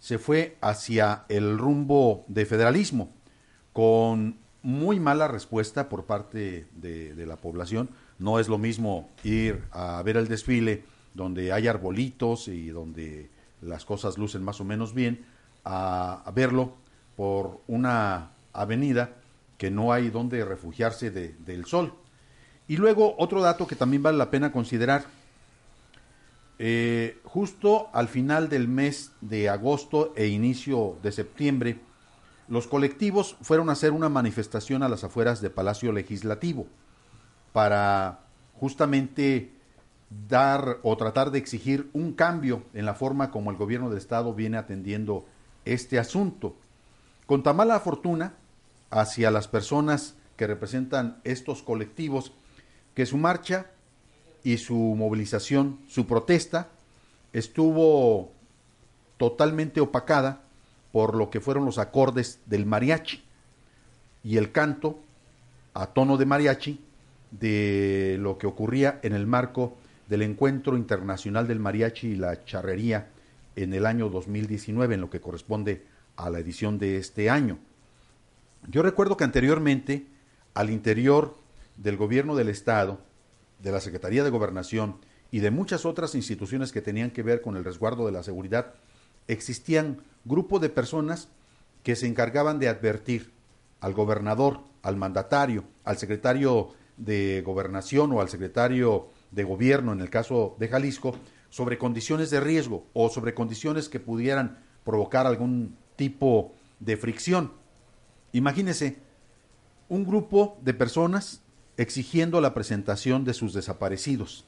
[0.00, 3.12] se fue hacia el rumbo de federalismo,
[3.72, 7.90] con muy mala respuesta por parte de, la población.
[8.18, 10.82] No es lo mismo ir a ver el desfile
[11.14, 13.30] donde hay arbolitos y donde
[13.62, 15.24] las cosas lucen más o menos bien,
[15.62, 16.74] a, a verlo
[17.14, 19.14] por una avenida
[19.58, 21.94] que no hay donde refugiarse de, del sol.
[22.68, 25.04] Y luego otro dato que también vale la pena considerar.
[26.58, 31.80] Eh, justo al final del mes de agosto e inicio de septiembre,
[32.48, 36.66] los colectivos fueron a hacer una manifestación a las afueras de Palacio Legislativo
[37.52, 38.20] para
[38.54, 39.52] justamente
[40.28, 44.32] dar o tratar de exigir un cambio en la forma como el gobierno del Estado
[44.32, 45.26] viene atendiendo
[45.64, 46.56] este asunto.
[47.26, 48.34] Con tan mala fortuna
[48.90, 52.32] hacia las personas que representan estos colectivos,
[52.96, 53.66] que su marcha
[54.42, 56.70] y su movilización, su protesta,
[57.34, 58.32] estuvo
[59.18, 60.40] totalmente opacada
[60.92, 63.22] por lo que fueron los acordes del mariachi
[64.24, 64.98] y el canto
[65.74, 66.80] a tono de mariachi
[67.30, 69.76] de lo que ocurría en el marco
[70.08, 73.08] del Encuentro Internacional del Mariachi y la Charrería
[73.56, 75.84] en el año 2019, en lo que corresponde
[76.16, 77.58] a la edición de este año.
[78.68, 80.06] Yo recuerdo que anteriormente,
[80.54, 81.36] al interior
[81.76, 83.00] del gobierno del Estado,
[83.62, 84.96] de la Secretaría de Gobernación
[85.30, 88.74] y de muchas otras instituciones que tenían que ver con el resguardo de la seguridad,
[89.28, 91.28] existían grupos de personas
[91.82, 93.32] que se encargaban de advertir
[93.80, 100.10] al gobernador, al mandatario, al secretario de gobernación o al secretario de gobierno, en el
[100.10, 101.16] caso de Jalisco,
[101.50, 107.52] sobre condiciones de riesgo o sobre condiciones que pudieran provocar algún tipo de fricción.
[108.32, 108.96] Imagínese
[109.88, 111.42] un grupo de personas
[111.76, 114.44] exigiendo la presentación de sus desaparecidos.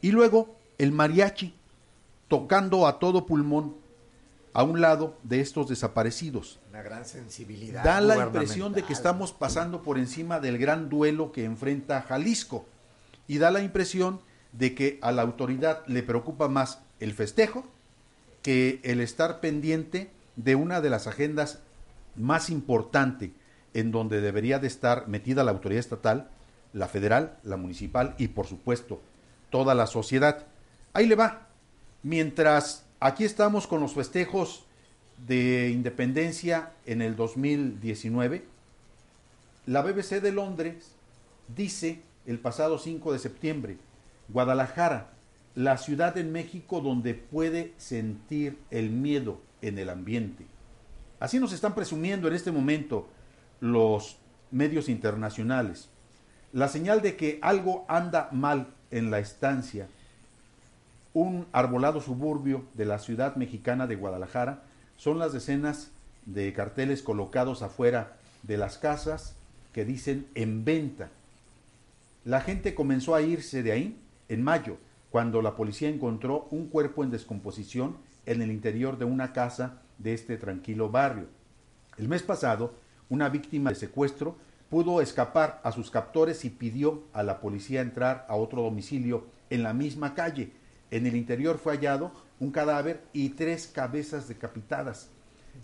[0.00, 1.54] Y luego el mariachi
[2.28, 3.74] tocando a todo pulmón
[4.52, 6.58] a un lado de estos desaparecidos.
[6.70, 7.84] Una gran sensibilidad.
[7.84, 12.66] Da la impresión de que estamos pasando por encima del gran duelo que enfrenta Jalisco.
[13.26, 14.20] Y da la impresión
[14.52, 17.66] de que a la autoridad le preocupa más el festejo
[18.42, 21.58] que el estar pendiente de una de las agendas
[22.16, 23.32] más importante
[23.74, 26.28] en donde debería de estar metida la autoridad estatal,
[26.72, 29.00] la federal, la municipal y por supuesto
[29.50, 30.46] toda la sociedad.
[30.92, 31.48] Ahí le va.
[32.02, 34.64] Mientras aquí estamos con los festejos
[35.26, 38.44] de independencia en el 2019,
[39.66, 40.92] la BBC de Londres
[41.54, 43.78] dice el pasado 5 de septiembre,
[44.28, 45.10] Guadalajara,
[45.54, 50.46] la ciudad en México donde puede sentir el miedo en el ambiente.
[51.20, 53.08] Así nos están presumiendo en este momento
[53.60, 54.18] los
[54.50, 55.88] medios internacionales.
[56.52, 59.88] La señal de que algo anda mal en la estancia,
[61.12, 64.62] un arbolado suburbio de la ciudad mexicana de Guadalajara,
[64.96, 65.90] son las decenas
[66.26, 69.34] de carteles colocados afuera de las casas
[69.72, 71.10] que dicen en venta.
[72.24, 73.98] La gente comenzó a irse de ahí
[74.28, 74.76] en mayo,
[75.10, 77.96] cuando la policía encontró un cuerpo en descomposición
[78.26, 81.26] en el interior de una casa de este tranquilo barrio.
[81.96, 82.74] El mes pasado,
[83.10, 84.36] una víctima de secuestro
[84.68, 89.62] pudo escapar a sus captores y pidió a la policía entrar a otro domicilio en
[89.62, 90.52] la misma calle.
[90.90, 95.10] En el interior fue hallado un cadáver y tres cabezas decapitadas.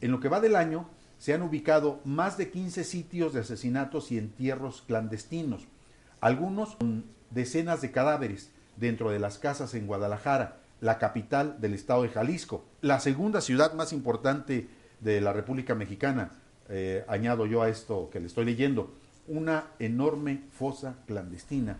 [0.01, 0.89] En lo que va del año,
[1.19, 5.67] se han ubicado más de 15 sitios de asesinatos y entierros clandestinos,
[6.21, 12.03] algunos con decenas de cadáveres dentro de las casas en Guadalajara, la capital del estado
[12.03, 14.69] de Jalisco, la segunda ciudad más importante
[15.01, 16.33] de la República Mexicana,
[16.69, 18.95] eh, añado yo a esto que le estoy leyendo,
[19.27, 21.77] una enorme fosa clandestina,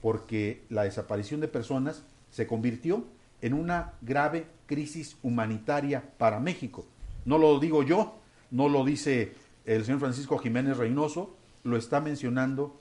[0.00, 3.04] porque la desaparición de personas se convirtió
[3.40, 6.86] en una grave crisis humanitaria para México.
[7.24, 8.18] No lo digo yo,
[8.50, 9.32] no lo dice
[9.64, 12.80] el señor Francisco Jiménez Reynoso, lo está mencionando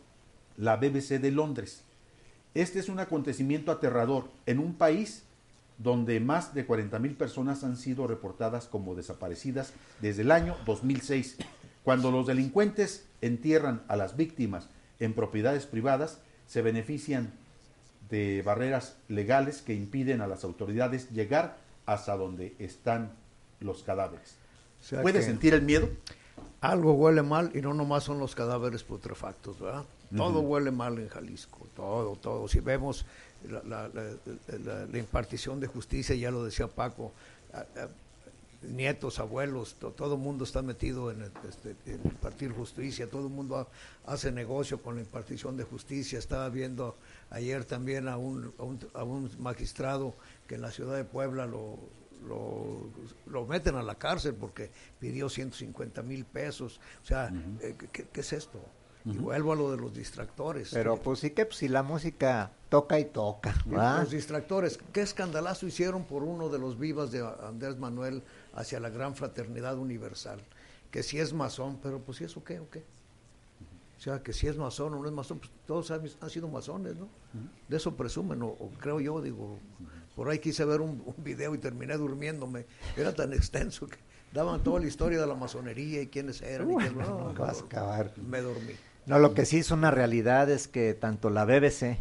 [0.58, 1.84] la BBC de Londres.
[2.54, 5.26] Este es un acontecimiento aterrador en un país
[5.78, 11.38] donde más de 40 mil personas han sido reportadas como desaparecidas desde el año 2006.
[11.84, 14.70] Cuando los delincuentes entierran a las víctimas
[15.00, 17.32] en propiedades privadas, se benefician
[18.10, 23.12] de barreras legales que impiden a las autoridades llegar hasta donde están
[23.60, 24.36] los cadáveres.
[25.02, 25.90] ¿Puede sentir el miedo?
[26.62, 29.86] Algo huele mal y no nomás son los cadáveres putrefactos, ¿verdad?
[30.16, 32.48] Todo huele mal en Jalisco, todo, todo.
[32.48, 33.06] Si vemos
[33.48, 37.14] la, impartición de justicia, ya lo decía Paco,
[38.62, 43.68] nietos, abuelos, todo el mundo está metido en, este, impartir justicia, todo el mundo
[44.06, 46.20] hace negocio con la impartición de justicia.
[46.20, 46.96] Estaba viendo
[47.30, 48.54] ayer también a un,
[48.94, 50.16] a un, magistrado
[50.48, 51.78] que en la ciudad de Puebla lo,
[53.28, 54.70] lo, meten a la cárcel porque
[55.00, 56.80] pidió 150 mil pesos.
[57.04, 57.32] O sea,
[57.62, 58.60] eh, ¿qué, es esto?
[59.14, 60.72] Y vuelvo a lo de los distractores.
[60.74, 63.56] Pero pues sí que pues, si la música toca y toca.
[63.66, 68.90] Los distractores, ¿qué escandalazo hicieron por uno de los vivas de Andrés Manuel hacia la
[68.90, 70.42] gran fraternidad universal?
[70.92, 72.84] Que si es masón, pero pues ¿y eso qué o qué?
[73.98, 76.96] O sea, que si es masón o no es masón, pues todos han, sido masones,
[76.98, 77.10] ¿no?
[77.68, 79.58] De eso presumen, o, creo yo, digo,
[80.16, 82.66] por ahí quise ver un, video y terminé durmiéndome.
[82.96, 83.98] Era tan extenso que
[84.32, 86.70] daban toda la historia de la masonería y quiénes eran.
[86.70, 88.14] y no, vas a acabar.
[88.18, 88.74] Me dormí.
[89.08, 91.98] No, lo que sí es una realidad es que tanto la BBC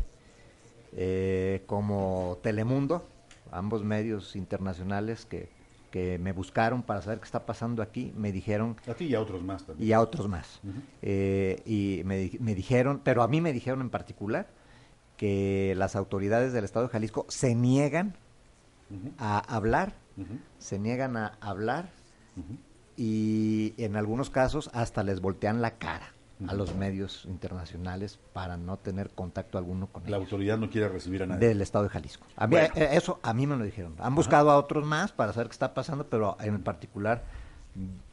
[0.92, 3.06] eh, como Telemundo,
[3.52, 5.48] ambos medios internacionales que,
[5.92, 8.76] que, me buscaron para saber qué está pasando aquí, me dijeron...
[8.88, 9.88] A ti y a otros más también.
[9.88, 10.60] Y a otros más.
[11.00, 14.48] Eh, y me, me dijeron, pero a mí me dijeron en particular,
[15.16, 18.16] que las autoridades del Estado de Jalisco se niegan
[19.16, 19.94] a hablar,
[20.58, 21.88] se niegan a hablar
[22.96, 26.15] y en algunos casos hasta les voltean la cara
[26.46, 31.22] a los medios internacionales para no tener contacto alguno con la autoridad no quiere recibir
[31.22, 32.26] a nadie del Estado de Jalisco.
[32.36, 33.94] A mí, eh, eso a mí me lo dijeron.
[33.98, 37.24] Han buscado a otros más para saber qué está pasando, pero en particular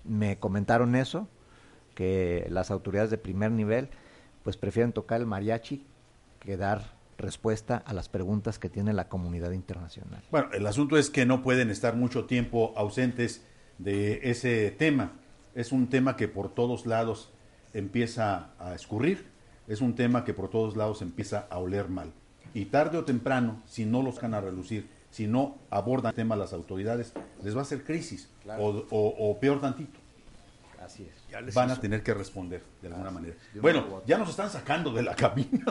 [0.05, 1.27] me comentaron eso
[1.95, 3.89] que las autoridades de primer nivel
[4.43, 5.85] pues prefieren tocar el mariachi
[6.39, 10.23] que dar respuesta a las preguntas que tiene la comunidad internacional.
[10.31, 13.45] Bueno, el asunto es que no pueden estar mucho tiempo ausentes
[13.77, 15.13] de ese tema.
[15.55, 17.31] Es un tema que por todos lados
[17.73, 19.25] empieza a escurrir,
[19.67, 22.11] es un tema que por todos lados empieza a oler mal.
[22.53, 26.35] Y tarde o temprano, si no los van a relucir, si no abordan el tema
[26.35, 27.13] las autoridades,
[27.43, 29.99] les va a hacer crisis o, o peor tantito.
[30.79, 33.35] Así es van a tener que responder de alguna manera.
[33.55, 35.65] Bueno, ya nos están sacando de la cabina.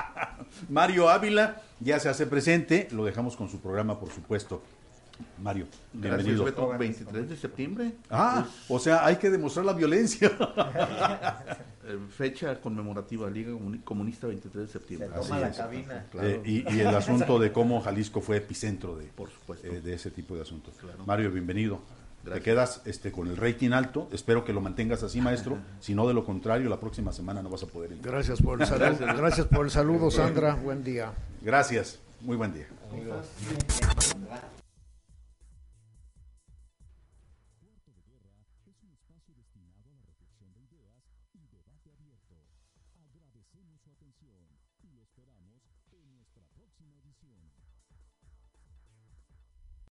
[0.68, 4.62] Mario Ávila ya se hace presente, lo dejamos con su programa, por supuesto.
[5.40, 6.44] Mario, bienvenido.
[6.44, 7.92] Gracias, 23 de septiembre.
[8.10, 10.30] Ah, o sea, hay que demostrar la violencia.
[11.84, 13.50] Eh, fecha conmemorativa, Liga
[13.82, 15.08] Comunista 23 de septiembre.
[15.08, 16.06] Se toma la cabina.
[16.20, 19.66] Eh, y, el asunto de cómo Jalisco fue epicentro de, por supuesto.
[19.66, 20.74] Eh, de ese tipo de asuntos.
[21.04, 21.80] Mario, bienvenido.
[22.24, 24.08] Te quedas este, con el rating alto.
[24.12, 25.58] Espero que lo mantengas así, maestro.
[25.80, 28.14] Si no, de lo contrario, la próxima semana no vas a poder entrar.
[28.14, 30.54] Gracias por el saludo, Gracias por el saludo Sandra.
[30.54, 31.12] Buen día.
[31.40, 31.98] Gracias.
[32.20, 32.68] Muy buen día.